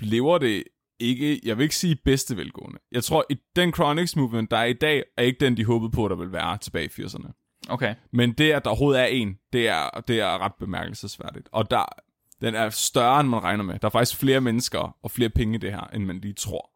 lever 0.00 0.38
det 0.38 0.64
ikke, 1.00 1.40
jeg 1.44 1.58
vil 1.58 1.62
ikke 1.62 1.76
sige 1.76 1.96
bedste 2.04 2.36
velgående. 2.36 2.78
Jeg 2.92 3.04
tror, 3.04 3.26
at 3.30 3.38
den 3.56 3.72
Chronix 3.72 4.16
movement, 4.16 4.50
der 4.50 4.56
er 4.56 4.64
i 4.64 4.72
dag, 4.72 5.04
er 5.16 5.22
ikke 5.22 5.40
den, 5.40 5.56
de 5.56 5.64
håbede 5.64 5.90
på, 5.90 6.08
der 6.08 6.16
vil 6.16 6.32
være 6.32 6.58
tilbage 6.58 6.84
i 6.84 7.02
80'erne. 7.02 7.45
Okay. 7.68 7.94
Men 8.12 8.32
det, 8.32 8.52
at 8.52 8.64
der 8.64 8.70
overhovedet 8.70 9.02
er 9.02 9.06
en, 9.06 9.38
det 9.52 9.68
er, 9.68 10.02
det 10.08 10.20
er 10.20 10.38
ret 10.38 10.54
bemærkelsesværdigt. 10.60 11.48
Og 11.52 11.70
der, 11.70 11.84
den 12.40 12.54
er 12.54 12.70
større, 12.70 13.20
end 13.20 13.28
man 13.28 13.42
regner 13.42 13.64
med. 13.64 13.78
Der 13.78 13.86
er 13.86 13.90
faktisk 13.90 14.20
flere 14.20 14.40
mennesker 14.40 14.96
og 15.02 15.10
flere 15.10 15.30
penge 15.30 15.54
i 15.54 15.58
det 15.58 15.72
her, 15.72 15.90
end 15.94 16.04
man 16.04 16.18
lige 16.18 16.34
tror. 16.34 16.70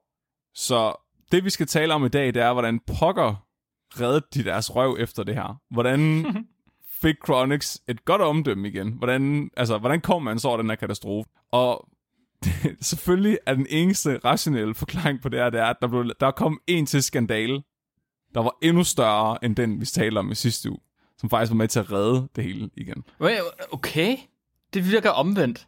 Så 0.54 0.94
det, 1.32 1.44
vi 1.44 1.50
skal 1.50 1.66
tale 1.66 1.94
om 1.94 2.04
i 2.04 2.08
dag, 2.08 2.26
det 2.26 2.42
er, 2.42 2.52
hvordan 2.52 2.80
pokker 2.86 3.46
reddede 4.00 4.26
de 4.34 4.44
deres 4.44 4.76
røv 4.76 4.96
efter 5.00 5.22
det 5.22 5.34
her. 5.34 5.60
Hvordan 5.70 6.26
fik 7.02 7.16
Chronix 7.26 7.76
et 7.88 8.04
godt 8.04 8.22
omdømme 8.22 8.68
igen? 8.68 8.92
Hvordan, 8.92 9.50
altså, 9.56 9.78
hvordan 9.78 10.00
kom 10.00 10.22
man 10.22 10.38
så 10.38 10.48
over 10.48 10.56
den 10.56 10.70
her 10.70 10.76
katastrofe? 10.76 11.30
Og 11.52 11.88
det, 12.44 12.76
selvfølgelig 12.90 13.38
er 13.46 13.54
den 13.54 13.66
eneste 13.70 14.18
rationelle 14.18 14.74
forklaring 14.74 15.22
på 15.22 15.28
det 15.28 15.38
her, 15.40 15.50
det 15.50 15.60
er, 15.60 15.66
at 15.66 15.76
der, 15.80 15.88
blev, 15.88 16.12
der 16.20 16.30
kom 16.30 16.60
en 16.66 16.86
til 16.86 17.02
skandale, 17.02 17.62
der 18.34 18.40
var 18.40 18.56
endnu 18.62 18.84
større 18.84 19.44
end 19.44 19.56
den, 19.56 19.80
vi 19.80 19.86
talte 19.86 20.18
om 20.18 20.30
i 20.30 20.34
sidste 20.34 20.70
uge, 20.70 20.80
som 21.18 21.30
faktisk 21.30 21.50
var 21.50 21.56
med 21.56 21.68
til 21.68 21.78
at 21.78 21.92
redde 21.92 22.28
det 22.36 22.44
hele 22.44 22.70
igen. 22.76 23.04
Okay. 23.72 24.16
Det 24.74 24.90
virker 24.90 25.10
omvendt. 25.10 25.66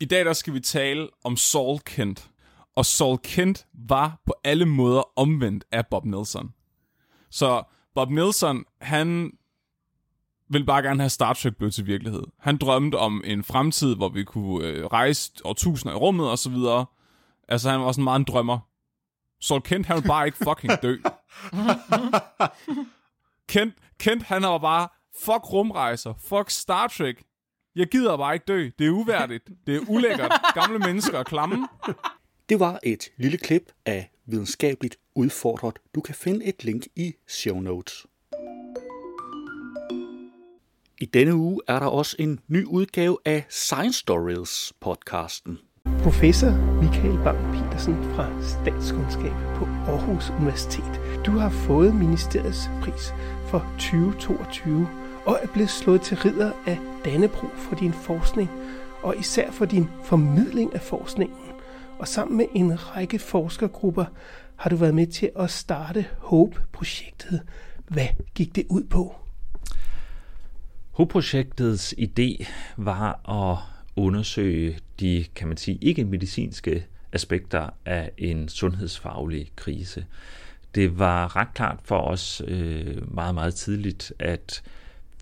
I 0.00 0.04
dag 0.04 0.24
der 0.24 0.32
skal 0.32 0.54
vi 0.54 0.60
tale 0.60 1.08
om 1.24 1.36
Saul 1.36 1.78
Kent. 1.78 2.30
Og 2.76 2.86
Saul 2.86 3.18
Kent 3.18 3.66
var 3.72 4.20
på 4.26 4.34
alle 4.44 4.66
måder 4.66 5.02
omvendt 5.18 5.64
af 5.72 5.86
Bob 5.86 6.04
Nelson. 6.04 6.50
Så 7.30 7.62
Bob 7.94 8.10
Nelson, 8.10 8.64
han 8.80 9.32
ville 10.50 10.66
bare 10.66 10.82
gerne 10.82 11.00
have 11.00 11.10
Star 11.10 11.32
Trek 11.32 11.56
blev 11.56 11.70
til 11.70 11.86
virkelighed. 11.86 12.22
Han 12.38 12.56
drømte 12.56 12.96
om 12.96 13.22
en 13.24 13.44
fremtid, 13.44 13.96
hvor 13.96 14.08
vi 14.08 14.24
kunne 14.24 14.66
øh, 14.66 14.86
rejse 14.86 15.32
årtusinder 15.44 15.94
i 15.94 15.98
rummet 15.98 16.30
og 16.30 16.38
så 16.38 16.50
videre. 16.50 16.86
Altså, 17.48 17.70
han 17.70 17.80
var 17.80 17.92
sådan 17.92 18.04
meget 18.04 18.18
en 18.18 18.24
drømmer. 18.24 18.58
Saul 19.40 19.60
Kent, 19.60 19.86
han 19.86 19.96
vil 19.96 20.08
bare 20.08 20.26
ikke 20.26 20.38
fucking 20.38 20.72
dø. 20.82 20.96
Kent, 23.48 23.74
Kent, 23.98 24.22
han 24.22 24.42
var 24.42 24.58
bare, 24.58 24.88
fuck 25.18 25.52
rumrejser, 25.52 26.14
fuck 26.28 26.50
Star 26.50 26.88
Trek. 26.88 27.22
Jeg 27.76 27.86
gider 27.86 28.16
bare 28.16 28.34
ikke 28.34 28.44
dø. 28.48 28.70
Det 28.78 28.86
er 28.86 28.90
uværdigt. 28.90 29.50
Det 29.66 29.76
er 29.76 29.80
ulækkert. 29.88 30.32
Gamle 30.54 30.78
mennesker 30.78 31.18
er 31.18 31.22
klamme. 31.22 31.68
Det 32.48 32.60
var 32.60 32.80
et 32.82 33.08
lille 33.16 33.38
klip 33.38 33.72
af 33.86 34.10
Videnskabeligt 34.26 34.96
Udfordret. 35.14 35.78
Du 35.94 36.00
kan 36.00 36.14
finde 36.14 36.44
et 36.44 36.64
link 36.64 36.86
i 36.96 37.12
show 37.28 37.60
notes. 37.60 38.06
I 41.00 41.04
denne 41.04 41.34
uge 41.34 41.60
er 41.68 41.78
der 41.78 41.86
også 41.86 42.16
en 42.18 42.40
ny 42.48 42.64
udgave 42.64 43.18
af 43.24 43.46
Science 43.48 43.98
Stories 43.98 44.72
podcasten. 44.80 45.58
Professor 46.02 46.50
Michael 46.82 47.18
Bang 47.24 47.38
Petersen 47.54 48.14
fra 48.14 48.42
Statskundskab 48.42 49.32
på 49.56 49.64
Aarhus 49.64 50.30
Universitet. 50.30 51.00
Du 51.26 51.30
har 51.30 51.50
fået 51.50 51.94
ministeriets 51.94 52.70
pris 52.82 53.14
for 53.46 53.66
2022 53.78 54.88
og 55.26 55.38
er 55.42 55.46
blevet 55.46 55.70
slået 55.70 56.00
til 56.00 56.16
ridder 56.16 56.52
af 56.66 56.78
Dannebro 57.04 57.46
for 57.56 57.74
din 57.74 57.92
forskning 57.92 58.50
og 59.02 59.14
især 59.18 59.50
for 59.50 59.64
din 59.64 59.88
formidling 60.04 60.74
af 60.74 60.80
forskningen. 60.80 61.38
og 61.98 62.08
sammen 62.08 62.36
med 62.36 62.46
en 62.54 62.96
række 62.96 63.18
forskergrupper 63.18 64.04
har 64.56 64.70
du 64.70 64.76
været 64.76 64.94
med 64.94 65.06
til 65.06 65.30
at 65.38 65.50
starte 65.50 66.06
HOPE-projektet. 66.18 67.40
Hvad 67.88 68.06
gik 68.34 68.56
det 68.56 68.66
ud 68.70 68.84
på? 68.84 69.14
HOPE-projektets 70.90 71.94
idé 71.98 72.46
var 72.76 73.30
at 73.30 73.77
undersøge 73.98 74.78
de, 75.00 75.24
kan 75.34 75.48
man 75.48 75.56
sige, 75.56 75.78
ikke-medicinske 75.80 76.86
aspekter 77.12 77.70
af 77.84 78.10
en 78.18 78.48
sundhedsfaglig 78.48 79.50
krise. 79.56 80.06
Det 80.74 80.98
var 80.98 81.36
ret 81.36 81.54
klart 81.54 81.78
for 81.84 81.98
os 81.98 82.42
øh, 82.48 83.14
meget, 83.14 83.34
meget 83.34 83.54
tidligt, 83.54 84.12
at 84.18 84.62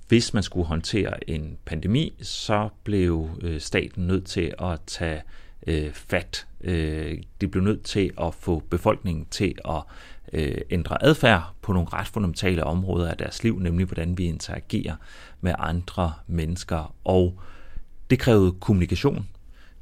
hvis 0.08 0.34
man 0.34 0.42
skulle 0.42 0.66
håndtere 0.66 1.30
en 1.30 1.58
pandemi, 1.64 2.14
så 2.22 2.68
blev 2.84 3.28
øh, 3.40 3.60
staten 3.60 4.06
nødt 4.06 4.24
til 4.24 4.54
at 4.58 4.80
tage 4.86 5.22
øh, 5.66 5.92
fat. 5.92 6.46
Øh, 6.60 7.18
de 7.40 7.48
blev 7.48 7.62
nødt 7.62 7.82
til 7.82 8.10
at 8.20 8.34
få 8.34 8.62
befolkningen 8.70 9.26
til 9.30 9.54
at 9.64 9.82
øh, 10.32 10.58
ændre 10.70 11.04
adfærd 11.04 11.54
på 11.62 11.72
nogle 11.72 11.88
ret 11.92 12.06
fundamentale 12.06 12.64
områder 12.64 13.10
af 13.10 13.16
deres 13.16 13.42
liv, 13.42 13.58
nemlig 13.58 13.86
hvordan 13.86 14.18
vi 14.18 14.24
interagerer 14.24 14.96
med 15.40 15.54
andre 15.58 16.12
mennesker. 16.26 16.94
Og 17.04 17.40
det 18.10 18.18
krævede 18.18 18.52
kommunikation, 18.52 19.28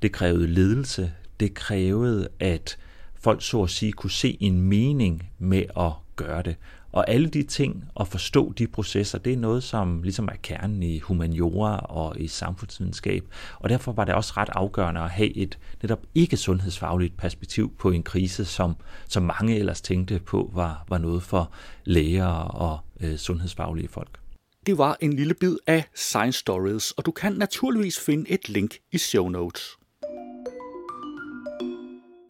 det 0.03 0.13
krævede 0.13 0.47
ledelse, 0.47 1.13
det 1.41 1.55
krævede, 1.55 2.29
at 2.41 2.79
folk 3.15 3.43
så 3.43 3.63
at 3.63 3.71
sige 3.71 3.93
kunne 3.93 4.11
se 4.11 4.37
en 4.41 4.61
mening 4.61 5.31
med 5.39 5.65
at 5.77 5.93
gøre 6.17 6.43
det. 6.43 6.57
Og 6.93 7.11
alle 7.11 7.29
de 7.29 7.43
ting, 7.43 7.85
at 8.01 8.09
forstå 8.09 8.53
de 8.53 8.67
processer, 8.67 9.19
det 9.19 9.33
er 9.33 9.37
noget, 9.37 9.63
som 9.63 10.03
ligesom 10.03 10.29
er 10.29 10.37
kernen 10.43 10.83
i 10.83 10.99
humaniora 10.99 11.79
og 11.79 12.21
i 12.21 12.27
samfundsvidenskab. 12.27 13.25
Og 13.61 13.69
derfor 13.69 13.93
var 13.93 14.05
det 14.05 14.15
også 14.15 14.33
ret 14.37 14.49
afgørende 14.53 15.01
at 15.01 15.11
have 15.11 15.37
et 15.37 15.59
netop 15.83 16.01
ikke 16.15 16.37
sundhedsfagligt 16.37 17.17
perspektiv 17.17 17.77
på 17.79 17.91
en 17.91 18.03
krise, 18.03 18.45
som, 18.45 18.77
som 19.09 19.23
mange 19.23 19.59
ellers 19.59 19.81
tænkte 19.81 20.19
på 20.19 20.51
var, 20.55 20.85
var 20.89 20.99
noget 20.99 21.23
for 21.23 21.53
læger 21.85 22.27
og 22.35 22.79
øh, 23.01 23.17
sundhedsfaglige 23.17 23.89
folk. 23.89 24.24
Det 24.67 24.79
var 24.79 24.97
en 25.01 25.13
lille 25.13 25.35
bid 25.35 25.57
af 25.67 25.85
Science 25.95 26.39
Stories, 26.39 26.91
og 26.91 27.07
du 27.07 27.11
kan 27.11 27.33
naturligvis 27.33 28.01
finde 28.01 28.31
et 28.31 28.49
link 28.49 28.77
i 28.93 28.99
show 28.99 29.29
notes. 29.29 29.79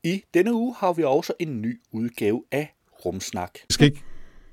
I 0.05 0.23
denne 0.35 0.55
uge 0.55 0.75
har 0.79 0.93
vi 0.93 1.03
også 1.03 1.33
en 1.41 1.63
ny 1.63 1.81
udgave 1.93 2.43
af 2.53 2.75
Rumsnak. 3.05 3.53
Det 3.53 3.75
skal 3.75 3.87
ikke 3.87 4.03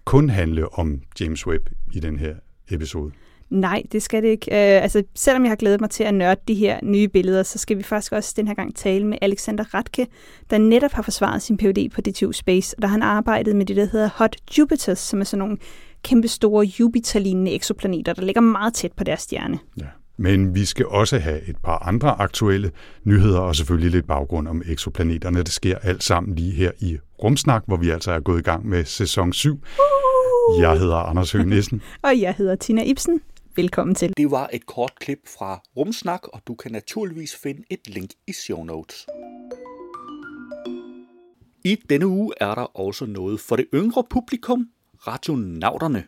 kun 0.05 0.29
handle 0.29 0.73
om 0.73 1.01
James 1.19 1.47
Webb 1.47 1.69
i 1.93 1.99
den 1.99 2.19
her 2.19 2.35
episode. 2.71 3.11
Nej, 3.49 3.83
det 3.91 4.03
skal 4.03 4.23
det 4.23 4.29
ikke. 4.29 4.45
Uh, 4.51 4.83
altså, 4.83 5.03
selvom 5.15 5.43
jeg 5.43 5.51
har 5.51 5.55
glædet 5.55 5.81
mig 5.81 5.89
til 5.89 6.03
at 6.03 6.13
nørde 6.13 6.41
de 6.47 6.53
her 6.53 6.79
nye 6.83 7.07
billeder, 7.07 7.43
så 7.43 7.57
skal 7.57 7.77
vi 7.77 7.83
faktisk 7.83 8.11
også 8.11 8.33
den 8.37 8.47
her 8.47 8.55
gang 8.55 8.75
tale 8.75 9.07
med 9.07 9.17
Alexander 9.21 9.73
Ratke, 9.73 10.07
der 10.49 10.57
netop 10.57 10.91
har 10.91 11.01
forsvaret 11.01 11.41
sin 11.41 11.57
PhD 11.57 11.89
på 11.89 12.01
DTU 12.01 12.31
Space, 12.31 12.77
og 12.77 12.81
der 12.81 12.87
har 12.87 12.91
han 12.91 13.03
arbejdet 13.03 13.55
med 13.55 13.65
det, 13.65 13.75
der 13.75 13.85
hedder 13.85 14.09
Hot 14.15 14.35
Jupiters, 14.57 14.99
som 14.99 15.19
er 15.19 15.23
sådan 15.23 15.39
nogle 15.39 15.57
kæmpe 16.03 16.27
store 16.27 16.65
Jupiter-lignende 16.65 17.51
eksoplaneter, 17.51 18.13
der 18.13 18.21
ligger 18.21 18.41
meget 18.41 18.73
tæt 18.73 18.91
på 18.91 19.03
deres 19.03 19.21
stjerne. 19.21 19.59
Ja. 19.79 19.85
Men 20.17 20.55
vi 20.55 20.65
skal 20.65 20.85
også 20.85 21.19
have 21.19 21.49
et 21.49 21.57
par 21.63 21.77
andre 21.77 22.09
aktuelle 22.21 22.71
nyheder, 23.03 23.39
og 23.39 23.55
selvfølgelig 23.55 23.91
lidt 23.91 24.07
baggrund 24.07 24.47
om 24.47 24.61
eksplaneterne. 24.65 25.39
Det 25.39 25.51
sker 25.51 25.77
alt 25.77 26.03
sammen 26.03 26.35
lige 26.35 26.51
her 26.51 26.71
i 26.79 26.97
Rumsnak, 27.23 27.63
hvor 27.67 27.77
vi 27.77 27.89
altså 27.89 28.11
er 28.11 28.19
gået 28.19 28.39
i 28.39 28.43
gang 28.43 28.67
med 28.67 28.85
sæson 28.85 29.33
7. 29.33 29.53
Uh! 29.53 30.61
Jeg 30.61 30.79
hedder 30.79 30.95
Anders 30.95 31.31
Høgh 31.31 31.47
Nissen. 31.47 31.81
og 32.03 32.19
jeg 32.19 32.33
hedder 32.33 32.55
Tina 32.55 32.83
Ibsen. 32.83 33.21
Velkommen 33.55 33.95
til. 33.95 34.13
Det 34.17 34.31
var 34.31 34.49
et 34.53 34.65
kort 34.65 34.91
klip 34.99 35.19
fra 35.37 35.61
Rumsnak, 35.77 36.27
og 36.27 36.41
du 36.47 36.55
kan 36.55 36.71
naturligvis 36.71 37.35
finde 37.43 37.63
et 37.69 37.79
link 37.87 38.09
i 38.27 38.33
show 38.33 38.63
notes. 38.63 39.05
I 41.63 41.77
denne 41.89 42.07
uge 42.07 42.33
er 42.41 42.55
der 42.55 42.79
også 42.79 43.05
noget 43.05 43.39
for 43.39 43.55
det 43.55 43.65
yngre 43.73 44.03
publikum, 44.09 44.67
Radionauterne. 45.07 46.03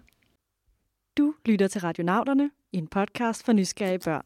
Du 1.18 1.34
lytter 1.46 1.68
til 1.68 1.82
Radionauterne, 1.82 2.52
en 2.72 2.88
podcast 2.88 3.46
for 3.46 3.54
nysgerrige 3.54 4.00
børn. 4.00 4.24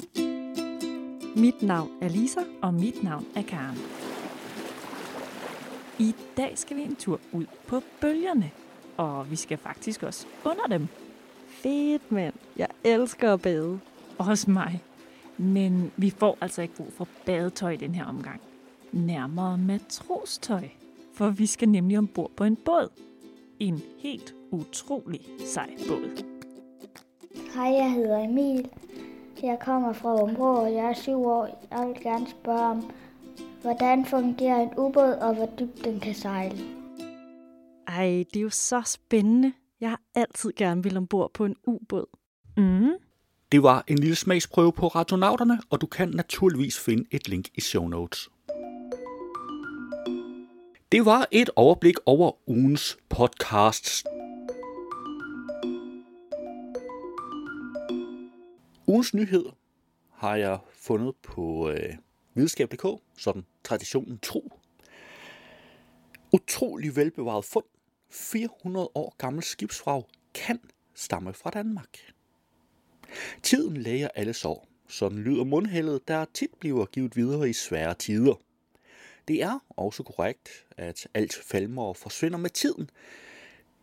Mit 1.42 1.62
navn 1.62 1.92
er 2.02 2.10
Lisa. 2.10 2.40
Og 2.62 2.74
mit 2.74 3.04
navn 3.04 3.26
er 3.36 3.42
Karen. 3.42 3.78
I 6.00 6.16
dag 6.38 6.58
skal 6.58 6.78
vi 6.78 6.82
en 6.82 6.96
tur 6.96 7.20
ud 7.32 7.46
på 7.68 7.82
bølgerne. 8.02 8.52
Og 8.98 9.32
vi 9.32 9.36
skal 9.36 9.58
faktisk 9.58 10.04
også 10.04 10.28
under 10.46 10.68
dem. 10.70 10.88
Fedt, 11.48 12.12
mand. 12.12 12.34
Jeg 12.58 12.68
elsker 12.84 13.34
at 13.34 13.42
bade. 13.42 13.80
Også 14.18 14.52
mig. 14.52 14.84
Men 15.38 15.92
vi 15.98 16.10
får 16.10 16.38
altså 16.42 16.62
ikke 16.62 16.76
brug 16.76 16.94
for 16.94 17.08
badetøj 17.26 17.72
i 17.72 17.78
den 17.78 17.96
her 17.96 18.06
omgang. 18.06 18.42
Nærmere 18.92 19.58
matrostøj. 19.58 20.70
For 21.14 21.30
vi 21.30 21.46
skal 21.46 21.70
nemlig 21.70 21.98
ombord 21.98 22.32
på 22.36 22.44
en 22.44 22.56
båd. 22.56 22.90
En 23.60 23.82
helt 24.00 24.36
utrolig 24.52 25.22
sej 25.46 25.70
båd. 25.88 26.24
Hej, 27.54 27.74
jeg 27.74 27.92
hedder 27.92 28.24
Emil. 28.24 28.70
Jeg 29.44 29.58
kommer 29.62 29.94
fra 29.94 30.24
Umbro, 30.24 30.44
og 30.44 30.74
jeg 30.74 30.86
er 30.86 30.94
syv 30.94 31.26
år. 31.26 31.68
Jeg 31.72 31.88
vil 31.88 31.96
gerne 32.04 32.28
spørge 32.28 32.60
om, 32.60 32.92
hvordan 33.62 34.06
fungerer 34.06 34.62
en 34.62 34.70
ubåd, 34.78 35.14
og 35.14 35.36
hvor 35.36 35.46
dybt 35.60 35.86
den 35.86 36.00
kan 36.00 36.14
sejle. 36.14 36.58
Ej, 37.88 38.26
det 38.34 38.40
er 38.40 38.42
jo 38.42 38.50
så 38.50 38.82
spændende. 38.86 39.54
Jeg 39.82 39.90
har 39.90 40.02
altid 40.16 40.52
gerne 40.56 40.84
vil 40.84 40.98
ombord 40.98 41.34
på 41.34 41.46
en 41.46 41.56
ubåd. 41.68 42.06
Mm. 42.58 42.92
Det 43.52 43.64
var 43.64 43.84
en 43.88 43.98
lille 44.00 44.16
smagsprøve 44.16 44.72
på 44.72 44.88
Radionauterne, 44.88 45.60
og 45.70 45.82
du 45.82 45.86
kan 45.86 46.10
naturligvis 46.10 46.80
finde 46.80 47.06
et 47.12 47.28
link 47.28 47.48
i 47.56 47.62
show 47.62 47.88
notes. 47.88 48.30
Det 50.92 51.06
var 51.06 51.28
et 51.32 51.50
overblik 51.56 51.96
over 52.06 52.50
ugens 52.50 52.98
podcasts. 53.10 54.04
Ugens 58.88 59.14
nyhed 59.14 59.46
har 60.12 60.36
jeg 60.36 60.60
fundet 60.74 61.16
på 61.24 61.70
øh, 61.70 61.94
videnskab.dk, 62.34 63.02
sådan 63.18 63.46
traditionen 63.64 64.20
tro. 64.20 64.54
Utrolig 66.34 66.96
velbevaret 66.96 67.46
fund. 67.46 67.66
400 68.12 68.90
år 68.96 69.16
gammel 69.18 69.44
skibsvrag 69.44 70.04
kan 70.34 70.60
stamme 70.94 71.34
fra 71.34 71.50
Danmark. 71.50 71.98
Tiden 73.44 73.78
læger 73.78 74.08
alle 74.16 74.34
sår. 74.34 74.68
Sådan 74.88 75.18
lyder 75.18 75.44
mundhældet, 75.44 76.08
der 76.08 76.26
tit 76.34 76.52
bliver 76.60 76.86
givet 76.86 77.16
videre 77.16 77.50
i 77.50 77.54
svære 77.54 77.94
tider. 77.94 78.47
Det 79.28 79.44
er 79.44 79.60
også 79.70 80.04
korrekt, 80.04 80.50
at 80.78 81.08
alt 81.14 81.34
falmer 81.34 81.84
og 81.84 81.98
forsvinder 81.98 82.38
med 82.38 82.50
tiden. 82.50 82.90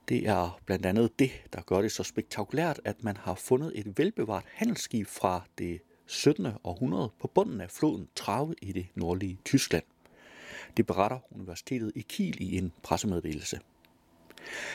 Det 0.08 0.28
er 0.28 0.60
blandt 0.66 0.86
andet 0.86 1.18
det, 1.18 1.30
der 1.52 1.60
gør 1.62 1.82
det 1.82 1.92
så 1.92 2.02
spektakulært, 2.02 2.80
at 2.84 3.04
man 3.04 3.16
har 3.16 3.34
fundet 3.34 3.72
et 3.74 3.98
velbevaret 3.98 4.44
handelsskib 4.52 5.06
fra 5.06 5.42
det 5.58 5.80
17. 6.06 6.46
århundrede 6.64 7.10
på 7.20 7.28
bunden 7.28 7.60
af 7.60 7.70
floden 7.70 8.08
Trave 8.14 8.54
i 8.62 8.72
det 8.72 8.86
nordlige 8.94 9.38
Tyskland. 9.44 9.84
Det 10.76 10.86
beretter 10.86 11.18
Universitetet 11.30 11.92
i 11.94 12.00
Kiel 12.00 12.36
i 12.42 12.58
en 12.58 12.72
pressemeddelelse. 12.82 13.60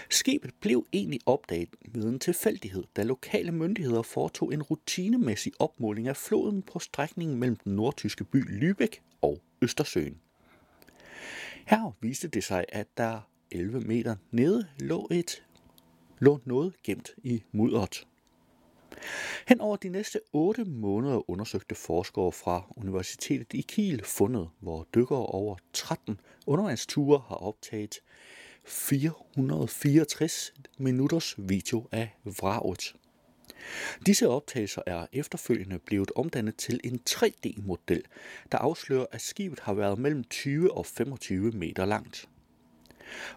Skibet 0.09 0.51
blev 0.59 0.85
egentlig 0.93 1.19
opdaget 1.25 1.69
ved 1.85 2.03
en 2.03 2.19
tilfældighed, 2.19 2.83
da 2.95 3.03
lokale 3.03 3.51
myndigheder 3.51 4.01
foretog 4.01 4.53
en 4.53 4.63
rutinemæssig 4.63 5.53
opmåling 5.59 6.07
af 6.07 6.17
floden 6.17 6.61
på 6.61 6.79
strækningen 6.79 7.39
mellem 7.39 7.55
den 7.55 7.75
nordtyske 7.75 8.23
by 8.23 8.43
Lübeck 8.63 8.99
og 9.21 9.41
Østersøen. 9.61 10.17
Her 11.69 11.95
viste 12.01 12.27
det 12.27 12.43
sig, 12.43 12.65
at 12.69 12.88
der 12.97 13.19
11 13.51 13.81
meter 13.81 14.15
nede 14.31 14.67
lå 14.79 15.07
et 15.11 15.43
lå 16.19 16.39
noget 16.45 16.73
gemt 16.83 17.11
i 17.17 17.43
mudderet. 17.51 18.07
Hen 19.47 19.61
over 19.61 19.77
de 19.77 19.89
næste 19.89 20.19
8 20.33 20.65
måneder 20.65 21.29
undersøgte 21.29 21.75
forskere 21.75 22.31
fra 22.31 22.63
Universitetet 22.75 23.53
i 23.53 23.61
Kiel 23.61 24.03
fundet, 24.05 24.49
hvor 24.59 24.88
dykkere 24.95 25.25
over 25.25 25.55
13 25.73 26.19
undervandsture 26.47 27.21
har 27.27 27.35
optaget 27.35 27.95
464 28.65 30.53
minutters 30.77 31.35
video 31.38 31.88
af 31.91 32.17
vraget. 32.23 32.95
Disse 34.05 34.29
optagelser 34.29 34.81
er 34.86 35.05
efterfølgende 35.13 35.79
blevet 35.79 36.12
omdannet 36.15 36.55
til 36.55 36.79
en 36.83 37.00
3D-model, 37.09 38.03
der 38.51 38.57
afslører, 38.57 39.05
at 39.12 39.21
skibet 39.21 39.59
har 39.59 39.74
været 39.74 40.00
mellem 40.00 40.24
20 40.24 40.77
og 40.77 40.86
25 40.86 41.51
meter 41.51 41.86
langt. 41.86 42.29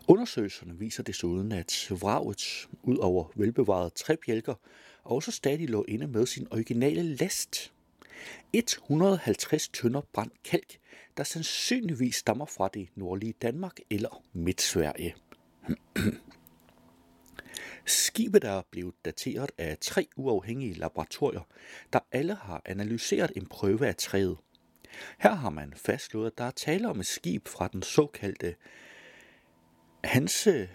Undersøgelserne 0.08 0.78
viser 0.78 1.02
desuden, 1.02 1.52
at 1.52 1.86
vraget, 1.90 2.68
ud 2.82 2.96
over 2.96 3.24
velbevarede 3.34 3.90
træbjælker, 3.90 4.54
også 5.04 5.30
stadig 5.30 5.68
lå 5.68 5.84
inde 5.88 6.06
med 6.06 6.26
sin 6.26 6.48
originale 6.50 7.02
last. 7.02 7.72
150 8.52 9.68
tønder 9.68 10.00
brændt 10.12 10.42
kalk, 10.42 10.78
der 11.16 11.24
sandsynligvis 11.24 12.16
stammer 12.16 12.46
fra 12.46 12.68
det 12.74 12.88
nordlige 12.94 13.34
Danmark 13.42 13.76
eller 13.90 14.22
Midt-Sverige. 14.32 15.14
Skibet 17.86 18.44
er 18.44 18.62
blevet 18.70 18.94
dateret 19.04 19.50
af 19.58 19.78
tre 19.80 20.08
uafhængige 20.16 20.74
laboratorier, 20.74 21.46
der 21.92 22.00
alle 22.12 22.34
har 22.34 22.62
analyseret 22.64 23.32
en 23.36 23.46
prøve 23.46 23.86
af 23.86 23.96
træet. 23.96 24.36
Her 25.18 25.34
har 25.34 25.50
man 25.50 25.72
fastslået, 25.76 26.26
at 26.26 26.38
der 26.38 26.44
er 26.44 26.50
tale 26.50 26.88
om 26.88 27.00
et 27.00 27.06
skib 27.06 27.48
fra 27.48 27.68
den 27.68 27.82
såkaldte 27.82 28.54
Hanse, 30.04 30.68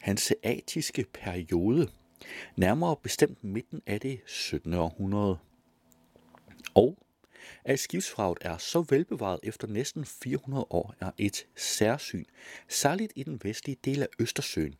hanseatiske 0.00 1.06
periode, 1.12 1.90
nærmere 2.56 2.96
bestemt 2.96 3.44
midten 3.44 3.82
af 3.86 4.00
det 4.00 4.20
17. 4.26 4.74
århundrede. 4.74 5.38
Og 6.74 6.98
at 7.64 7.80
skibsfraget 7.80 8.38
er 8.40 8.58
så 8.58 8.84
velbevaret 8.88 9.40
efter 9.42 9.68
næsten 9.68 10.04
400 10.04 10.66
år 10.70 10.94
er 11.00 11.10
et 11.18 11.46
særsyn, 11.56 12.24
særligt 12.68 13.12
i 13.16 13.22
den 13.22 13.40
vestlige 13.42 13.78
del 13.84 14.02
af 14.02 14.08
Østersøen. 14.18 14.74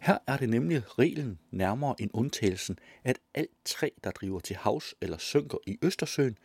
Her 0.00 0.18
er 0.26 0.36
det 0.36 0.48
nemlig 0.48 0.98
reglen 0.98 1.38
nærmere 1.50 1.94
en 1.98 2.10
undtagelsen, 2.12 2.78
at 3.04 3.18
alt 3.34 3.50
træ, 3.64 3.88
der 4.04 4.10
driver 4.10 4.40
til 4.40 4.56
havs 4.56 4.94
eller 5.00 5.18
synker 5.18 5.58
i 5.66 5.78
Østersøen, 5.82 6.38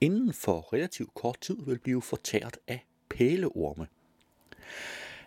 inden 0.00 0.32
for 0.32 0.72
relativt 0.72 1.14
kort 1.14 1.40
tid 1.40 1.56
vil 1.66 1.78
blive 1.78 2.02
fortæret 2.02 2.56
af 2.68 2.86
pæleorme. 3.08 3.86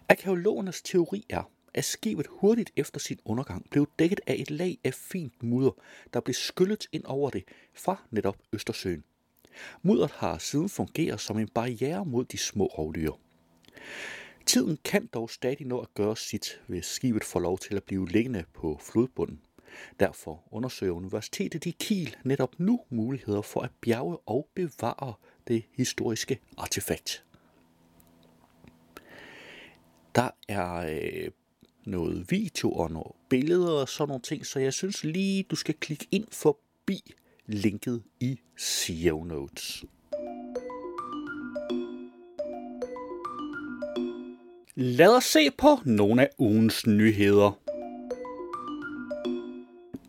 Arkeologernes 0.09 0.81
teori 0.81 1.25
er, 1.29 1.51
at 1.73 1.85
skibet 1.85 2.27
hurtigt 2.29 2.71
efter 2.75 2.99
sin 2.99 3.19
undergang 3.25 3.69
blev 3.69 3.89
dækket 3.99 4.21
af 4.27 4.35
et 4.39 4.51
lag 4.51 4.77
af 4.83 4.93
fint 4.93 5.43
mudder, 5.43 5.71
der 6.13 6.19
blev 6.19 6.33
skyllet 6.33 6.87
ind 6.91 7.03
over 7.05 7.29
det 7.29 7.43
fra 7.73 8.03
netop 8.11 8.37
Østersøen. 8.53 9.03
Mudderet 9.81 10.11
har 10.11 10.37
siden 10.37 10.69
fungeret 10.69 11.19
som 11.19 11.39
en 11.39 11.47
barriere 11.47 12.05
mod 12.05 12.25
de 12.25 12.37
små 12.37 12.65
rovdyr. 12.65 13.11
Tiden 14.45 14.77
kan 14.83 15.09
dog 15.13 15.29
stadig 15.29 15.67
nå 15.67 15.79
at 15.79 15.93
gøre 15.93 16.17
sit, 16.17 16.61
hvis 16.67 16.85
skibet 16.85 17.23
får 17.23 17.39
lov 17.39 17.59
til 17.59 17.75
at 17.75 17.83
blive 17.83 18.09
liggende 18.09 18.43
på 18.53 18.79
flodbunden. 18.81 19.41
Derfor 19.99 20.43
undersøger 20.51 20.93
Universitetet 20.93 21.65
i 21.65 21.75
Kiel 21.79 22.15
netop 22.23 22.59
nu 22.59 22.79
muligheder 22.89 23.41
for 23.41 23.61
at 23.61 23.71
bjerge 23.81 24.17
og 24.25 24.47
bevare 24.55 25.13
det 25.47 25.63
historiske 25.73 26.39
artefakt. 26.57 27.25
Der 30.15 30.29
er 30.47 30.75
øh, 30.75 31.31
noget 31.85 32.31
video 32.31 32.71
og 32.71 32.91
nogle 32.91 33.11
billeder 33.29 33.71
og 33.71 33.89
sådan 33.89 34.07
nogle 34.07 34.21
ting, 34.21 34.45
så 34.45 34.59
jeg 34.59 34.73
synes 34.73 35.03
lige, 35.03 35.43
du 35.43 35.55
skal 35.55 35.75
klikke 35.75 36.07
ind 36.11 36.27
forbi 36.31 37.13
linket 37.45 38.03
i 38.19 38.39
show 38.57 39.23
notes. 39.23 39.83
Lad 44.83 45.15
os 45.15 45.23
se 45.23 45.51
på 45.51 45.79
nogle 45.85 46.21
af 46.21 46.29
ugens 46.37 46.87
nyheder. 46.87 47.59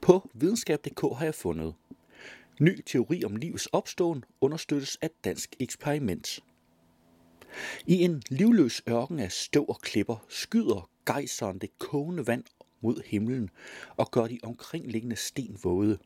På 0.03 0.31
videnskab.dk 0.35 1.01
har 1.19 1.25
jeg 1.25 1.35
fundet 1.35 1.75
Ny 2.61 2.83
teori 2.87 3.25
om 3.25 3.37
livs 3.37 3.67
opståen 3.67 4.25
understøttes 4.41 4.99
af 5.03 5.11
dansk 5.25 5.55
eksperiment. 5.61 6.41
I 7.87 7.95
en 8.03 8.23
livløs 8.29 8.83
ørken 8.89 9.19
af 9.19 9.33
støv 9.33 9.65
og 9.69 9.81
klipper 9.81 10.25
skyder 10.29 10.89
gejseren 11.07 11.59
det 11.59 11.79
kogende 11.79 12.27
vand 12.27 12.45
mod 12.81 13.03
himlen 13.07 13.51
og 13.97 14.11
gør 14.11 14.27
de 14.27 14.39
omkringliggende 14.43 15.17
sten 15.17 15.59
våde. 15.63 15.99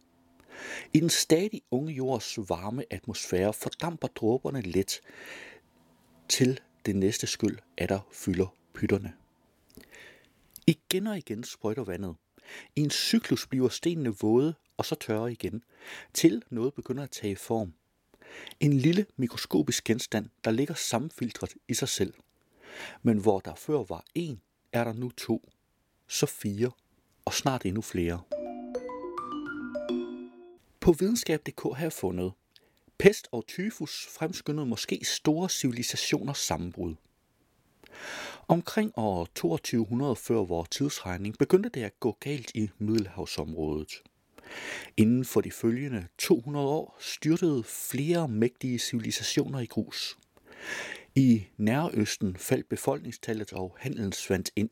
I 0.93 1.01
den 1.01 1.11
stadig 1.11 1.63
unge 1.71 1.93
jords 1.93 2.39
varme 2.39 2.85
atmosfære 2.91 3.53
fordamper 3.53 4.09
dråberne 4.09 4.61
let, 4.61 5.01
til 6.29 6.61
det 6.87 6.97
næste 6.97 7.27
skyld 7.27 7.59
er 7.77 7.87
der 7.87 8.01
fylder 8.13 8.47
pytterne. 8.75 9.13
Igen 10.67 11.07
og 11.07 11.19
igen 11.19 11.45
sprøjter 11.45 11.85
vandet. 11.85 12.17
I 12.77 12.81
en 12.81 12.91
cyklus 12.91 13.47
bliver 13.47 13.69
stenene 13.69 14.15
våde 14.21 14.55
og 14.77 14.85
så 14.85 14.95
tørre 14.95 15.33
igen, 15.33 15.63
til 16.15 16.43
noget 16.51 16.75
begynder 16.75 17.03
at 17.03 17.11
tage 17.11 17.37
form. 17.37 17.73
En 18.61 18.73
lille 18.73 19.07
mikroskopisk 19.17 19.85
genstand, 19.85 20.27
der 20.45 20.51
ligger 20.51 20.75
sammenfiltret 20.75 21.55
i 21.69 21.75
sig 21.75 21.89
selv. 21.89 22.15
Men 23.03 23.19
hvor 23.19 23.41
der 23.41 23.55
før 23.55 23.85
var 23.85 24.05
en, 24.15 24.41
er 24.73 24.85
der 24.85 24.93
nu 24.93 25.11
to, 25.11 25.51
så 26.09 26.27
fire 26.27 26.71
og 27.25 27.35
snart 27.35 27.67
endnu 27.67 27.83
flere. 27.83 28.23
På 30.81 30.93
videnskab.dk 30.93 31.63
har 31.63 31.83
jeg 31.83 31.93
fundet, 31.93 32.33
pest 32.99 33.29
og 33.33 33.47
tyfus 33.47 34.07
fremskyndede 34.11 34.67
måske 34.67 35.01
store 35.05 35.49
civilisationers 35.49 36.39
sammenbrud. 36.39 36.95
Omkring 38.49 38.93
år 38.97 39.29
2200 39.35 40.17
før 40.17 40.45
vores 40.45 40.69
tidsregning 40.69 41.39
begyndte 41.39 41.69
det 41.69 41.83
at 41.83 42.01
gå 42.01 42.17
galt 42.21 42.51
i 42.55 42.71
Middelhavsområdet. 42.79 44.03
Inden 44.97 45.25
for 45.25 45.41
de 45.41 45.51
følgende 45.51 46.07
200 46.19 46.67
år 46.67 46.97
styrtede 47.01 47.65
flere 47.65 48.29
mægtige 48.29 48.79
civilisationer 48.79 49.61
i 49.61 49.67
grus. 49.67 50.19
I 51.15 51.47
Nærøsten 51.57 52.37
faldt 52.37 52.69
befolkningstallet 52.69 53.53
og 53.53 53.77
handelen 53.79 54.13
svandt 54.13 54.51
ind. 54.57 54.71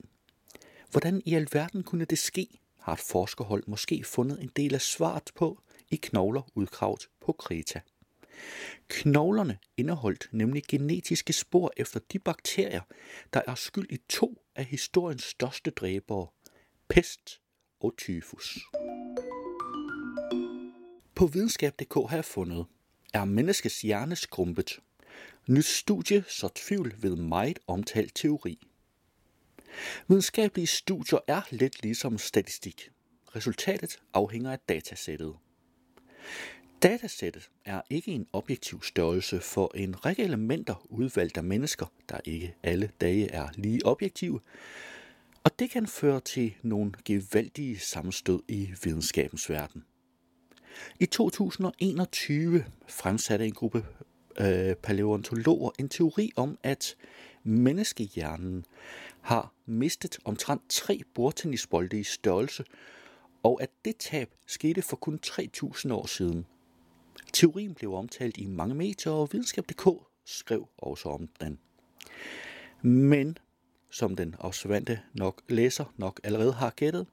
Hvordan 0.91 1.23
i 1.25 1.35
alverden 1.35 1.83
kunne 1.83 2.05
det 2.05 2.19
ske, 2.19 2.49
har 2.81 2.93
et 2.93 3.01
forskerhold 3.01 3.65
måske 3.67 4.05
fundet 4.05 4.43
en 4.43 4.51
del 4.57 4.75
af 4.75 4.81
svaret 4.81 5.31
på 5.35 5.61
i 5.91 5.97
knogler 5.97 6.43
udkravet 6.55 7.09
på 7.21 7.33
Kreta. 7.33 7.81
Knoglerne 8.89 9.59
indeholdt 9.77 10.29
nemlig 10.33 10.63
genetiske 10.69 11.33
spor 11.33 11.73
efter 11.77 12.01
de 12.13 12.19
bakterier, 12.19 12.81
der 13.33 13.43
er 13.47 13.55
skyld 13.55 13.87
i 13.91 13.97
to 14.09 14.43
af 14.57 14.65
historiens 14.65 15.23
største 15.23 15.71
dræbere, 15.71 16.27
pest 16.89 17.41
og 17.81 17.95
tyfus. 17.99 18.59
På 21.15 21.27
videnskab.dk 21.27 21.95
har 21.95 22.17
jeg 22.17 22.25
fundet, 22.25 22.67
er 23.15 23.25
menneskets 23.25 23.81
hjerne 23.81 24.17
skrumpet. 24.17 24.81
Nyt 25.49 25.65
studie 25.65 26.25
så 26.29 26.49
tvivl 26.55 26.95
ved 26.99 27.17
meget 27.17 27.59
omtalt 27.67 28.15
teori. 28.15 28.59
Videnskabelige 30.09 30.67
studier 30.67 31.19
er 31.29 31.43
lidt 31.51 31.83
ligesom 31.83 32.19
statistik. 32.19 32.91
Resultatet 33.37 33.99
afhænger 34.15 34.53
af 34.53 34.59
datasættet. 34.69 35.35
Datasættet 36.85 37.51
er 37.65 37.81
ikke 37.91 38.13
en 38.13 38.27
objektiv 38.33 38.83
størrelse 38.83 39.41
for 39.41 39.73
en 39.75 40.05
række 40.05 40.23
elementer 40.23 40.87
udvalgt 40.91 41.37
af 41.37 41.45
mennesker, 41.45 41.87
der 42.09 42.19
ikke 42.25 42.55
alle 42.63 42.91
dage 43.01 43.31
er 43.31 43.49
lige 43.55 43.87
objektive, 43.87 44.41
og 45.45 45.59
det 45.59 45.71
kan 45.71 45.87
føre 45.87 46.21
til 46.21 46.55
nogle 46.63 46.93
gevaldige 47.05 47.79
sammenstød 47.79 48.43
i 48.49 48.71
videnskabens 48.85 49.51
verden. 49.51 49.85
I 51.01 51.07
2021 51.07 52.65
fremsatte 52.89 53.47
en 53.47 53.53
gruppe 53.53 53.87
øh, 54.41 54.75
paleontologer 54.75 55.71
en 55.79 55.89
teori 55.89 56.31
om, 56.37 56.59
at 56.63 56.97
menneskehjernen 57.43 58.65
har 59.21 59.53
mistet 59.67 60.19
omtrent 60.25 60.63
tre 60.69 61.01
bordtennisbolde 61.15 62.01
i 62.01 62.05
størrelse, 62.05 62.65
og 63.43 63.63
at 63.63 63.71
det 63.85 63.97
tab 63.97 64.35
skete 64.47 64.83
for 64.83 64.97
kun 64.97 65.21
3.000 65.27 65.93
år 65.93 66.07
siden. 66.07 66.47
Teorien 67.35 67.75
blev 67.75 67.95
omtalt 67.95 68.37
i 68.37 68.47
mange 68.47 68.75
medier, 68.75 69.13
og 69.13 69.29
videnskab.dk 69.33 69.89
skrev 70.25 70.69
også 70.79 71.09
om 71.09 71.29
den. 71.41 71.59
Men, 72.83 73.39
som 73.91 74.17
den 74.17 74.35
observante 74.39 75.01
nok 75.15 75.43
læser 75.49 75.85
nok 75.97 76.21
allerede 76.25 76.53
har 76.53 76.71
gættet, 76.71 77.07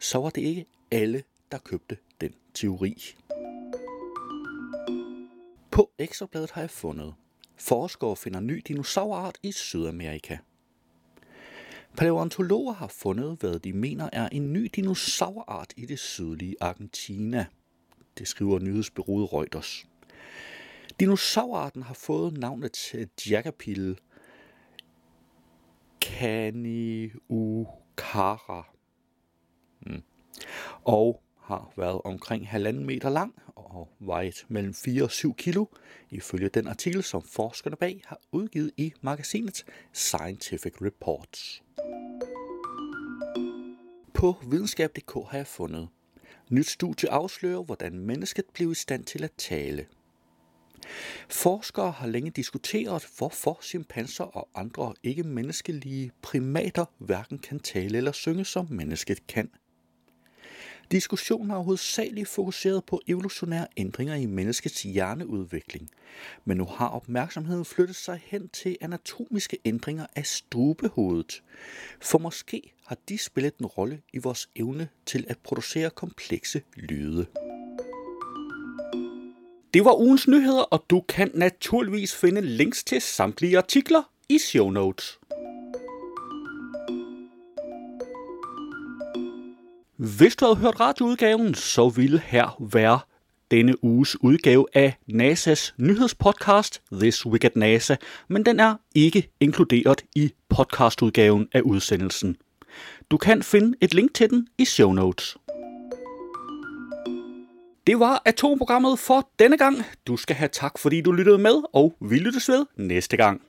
så 0.00 0.18
var 0.18 0.30
det 0.30 0.42
ikke 0.42 0.66
alle, 0.90 1.22
der 1.52 1.58
købte 1.58 1.96
den 2.20 2.34
teori. 2.54 3.14
På 5.70 5.90
Ekstrabladet 5.98 6.50
har 6.50 6.60
jeg 6.60 6.70
fundet, 6.70 7.14
forskere 7.56 8.16
finder 8.16 8.40
ny 8.40 8.62
dinosaurart 8.68 9.38
i 9.42 9.52
Sydamerika. 9.52 10.38
Paleontologer 11.96 12.72
har 12.72 12.88
fundet, 12.88 13.36
hvad 13.40 13.58
de 13.58 13.72
mener 13.72 14.10
er 14.12 14.28
en 14.28 14.52
ny 14.52 14.70
dinosaurart 14.74 15.72
i 15.76 15.86
det 15.86 15.98
sydlige 15.98 16.56
Argentina. 16.60 17.46
Det 18.18 18.28
skriver 18.28 18.58
nyhedsbyrået 18.58 19.32
Reuters. 19.32 19.86
Dinosaurarten 21.00 21.82
har 21.82 21.94
fået 21.94 22.38
navnet 22.38 22.94
Jacapil 23.30 23.98
caniucara. 26.00 27.56
Mm. 29.86 30.02
Og 30.84 31.22
har 31.40 31.72
været 31.76 32.00
omkring 32.04 32.48
halvanden 32.48 32.86
meter 32.86 33.10
lang 33.10 33.34
og 33.46 33.88
vejet 33.98 34.46
mellem 34.48 34.74
4 34.74 35.02
og 35.02 35.10
7 35.10 35.34
kilo, 35.34 35.66
ifølge 36.10 36.48
den 36.48 36.68
artikel, 36.68 37.02
som 37.02 37.22
forskerne 37.22 37.76
bag 37.76 38.02
har 38.06 38.20
udgivet 38.32 38.70
i 38.76 38.92
magasinet 39.00 39.64
Scientific 39.92 40.72
Reports. 40.82 41.62
På 44.14 44.36
videnskab.dk 44.50 45.12
har 45.30 45.36
jeg 45.36 45.46
fundet. 45.46 45.88
Nyt 46.52 46.66
studie 46.66 47.10
afslører, 47.10 47.62
hvordan 47.62 47.98
mennesket 47.98 48.44
blev 48.54 48.72
i 48.72 48.74
stand 48.74 49.04
til 49.04 49.24
at 49.24 49.32
tale. 49.38 49.86
Forskere 51.28 51.90
har 51.90 52.06
længe 52.06 52.30
diskuteret, 52.30 53.08
hvorfor 53.18 53.58
chimpanser 53.62 54.24
og 54.24 54.48
andre 54.54 54.94
ikke-menneskelige 55.02 56.10
primater 56.22 56.84
hverken 56.98 57.38
kan 57.38 57.60
tale 57.60 57.96
eller 57.96 58.12
synge, 58.12 58.44
som 58.44 58.66
mennesket 58.70 59.26
kan. 59.26 59.50
Diskussionen 60.92 61.50
har 61.50 61.58
hovedsageligt 61.58 62.28
fokuseret 62.28 62.84
på 62.84 63.00
evolutionære 63.06 63.66
ændringer 63.76 64.14
i 64.14 64.26
menneskets 64.26 64.82
hjerneudvikling, 64.82 65.90
men 66.44 66.56
nu 66.56 66.64
har 66.64 66.88
opmærksomheden 66.88 67.64
flyttet 67.64 67.96
sig 67.96 68.20
hen 68.24 68.48
til 68.48 68.76
anatomiske 68.80 69.58
ændringer 69.64 70.06
af 70.16 70.26
strubehovedet. 70.26 71.42
For 72.00 72.18
måske 72.18 72.72
har 72.86 72.96
de 73.08 73.18
spillet 73.18 73.54
en 73.56 73.66
rolle 73.66 74.00
i 74.12 74.18
vores 74.18 74.48
evne 74.56 74.88
til 75.06 75.24
at 75.28 75.38
producere 75.38 75.90
komplekse 75.90 76.62
lyde. 76.76 77.26
Det 79.74 79.84
var 79.84 80.00
ugens 80.00 80.28
nyheder, 80.28 80.62
og 80.62 80.84
du 80.90 81.00
kan 81.00 81.30
naturligvis 81.34 82.14
finde 82.14 82.40
links 82.40 82.84
til 82.84 83.00
samtlige 83.00 83.58
artikler 83.58 84.02
i 84.28 84.38
show 84.38 84.70
notes. 84.70 85.18
Hvis 90.02 90.36
du 90.36 90.44
havde 90.44 90.56
hørt 90.56 90.80
radioudgaven, 90.80 91.54
så 91.54 91.88
ville 91.88 92.18
her 92.18 92.62
være 92.72 93.00
denne 93.50 93.84
uges 93.84 94.22
udgave 94.22 94.66
af 94.74 94.98
NASA's 95.12 95.74
nyhedspodcast 95.76 96.82
This 96.92 97.26
Week 97.26 97.44
at 97.44 97.56
NASA, 97.56 97.96
men 98.28 98.46
den 98.46 98.60
er 98.60 98.74
ikke 98.94 99.30
inkluderet 99.40 100.04
i 100.14 100.32
podcastudgaven 100.48 101.48
af 101.52 101.60
udsendelsen. 101.60 102.36
Du 103.10 103.16
kan 103.16 103.42
finde 103.42 103.78
et 103.80 103.94
link 103.94 104.14
til 104.14 104.30
den 104.30 104.48
i 104.58 104.64
show 104.64 104.92
notes. 104.92 105.36
Det 107.86 108.00
var 108.00 108.22
atomprogrammet 108.24 108.98
for 108.98 109.30
denne 109.38 109.58
gang. 109.58 109.76
Du 110.06 110.16
skal 110.16 110.36
have 110.36 110.48
tak, 110.52 110.78
fordi 110.78 111.00
du 111.00 111.12
lyttede 111.12 111.38
med, 111.38 111.62
og 111.72 111.94
vi 112.00 112.18
lyttes 112.18 112.48
ved 112.48 112.66
næste 112.76 113.16
gang. 113.16 113.40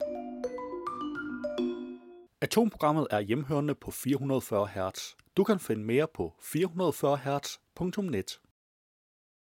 Atomprogrammet 2.44 3.08
er 3.10 3.20
hjemhørende 3.20 3.76
på 3.76 3.92
440 3.92 4.68
Hz. 4.68 5.16
Du 5.38 5.44
kan 5.44 5.60
finde 5.60 5.84
mere 5.84 6.08
på 6.14 6.34
440 6.42 7.18
Hz.net. 7.18 8.40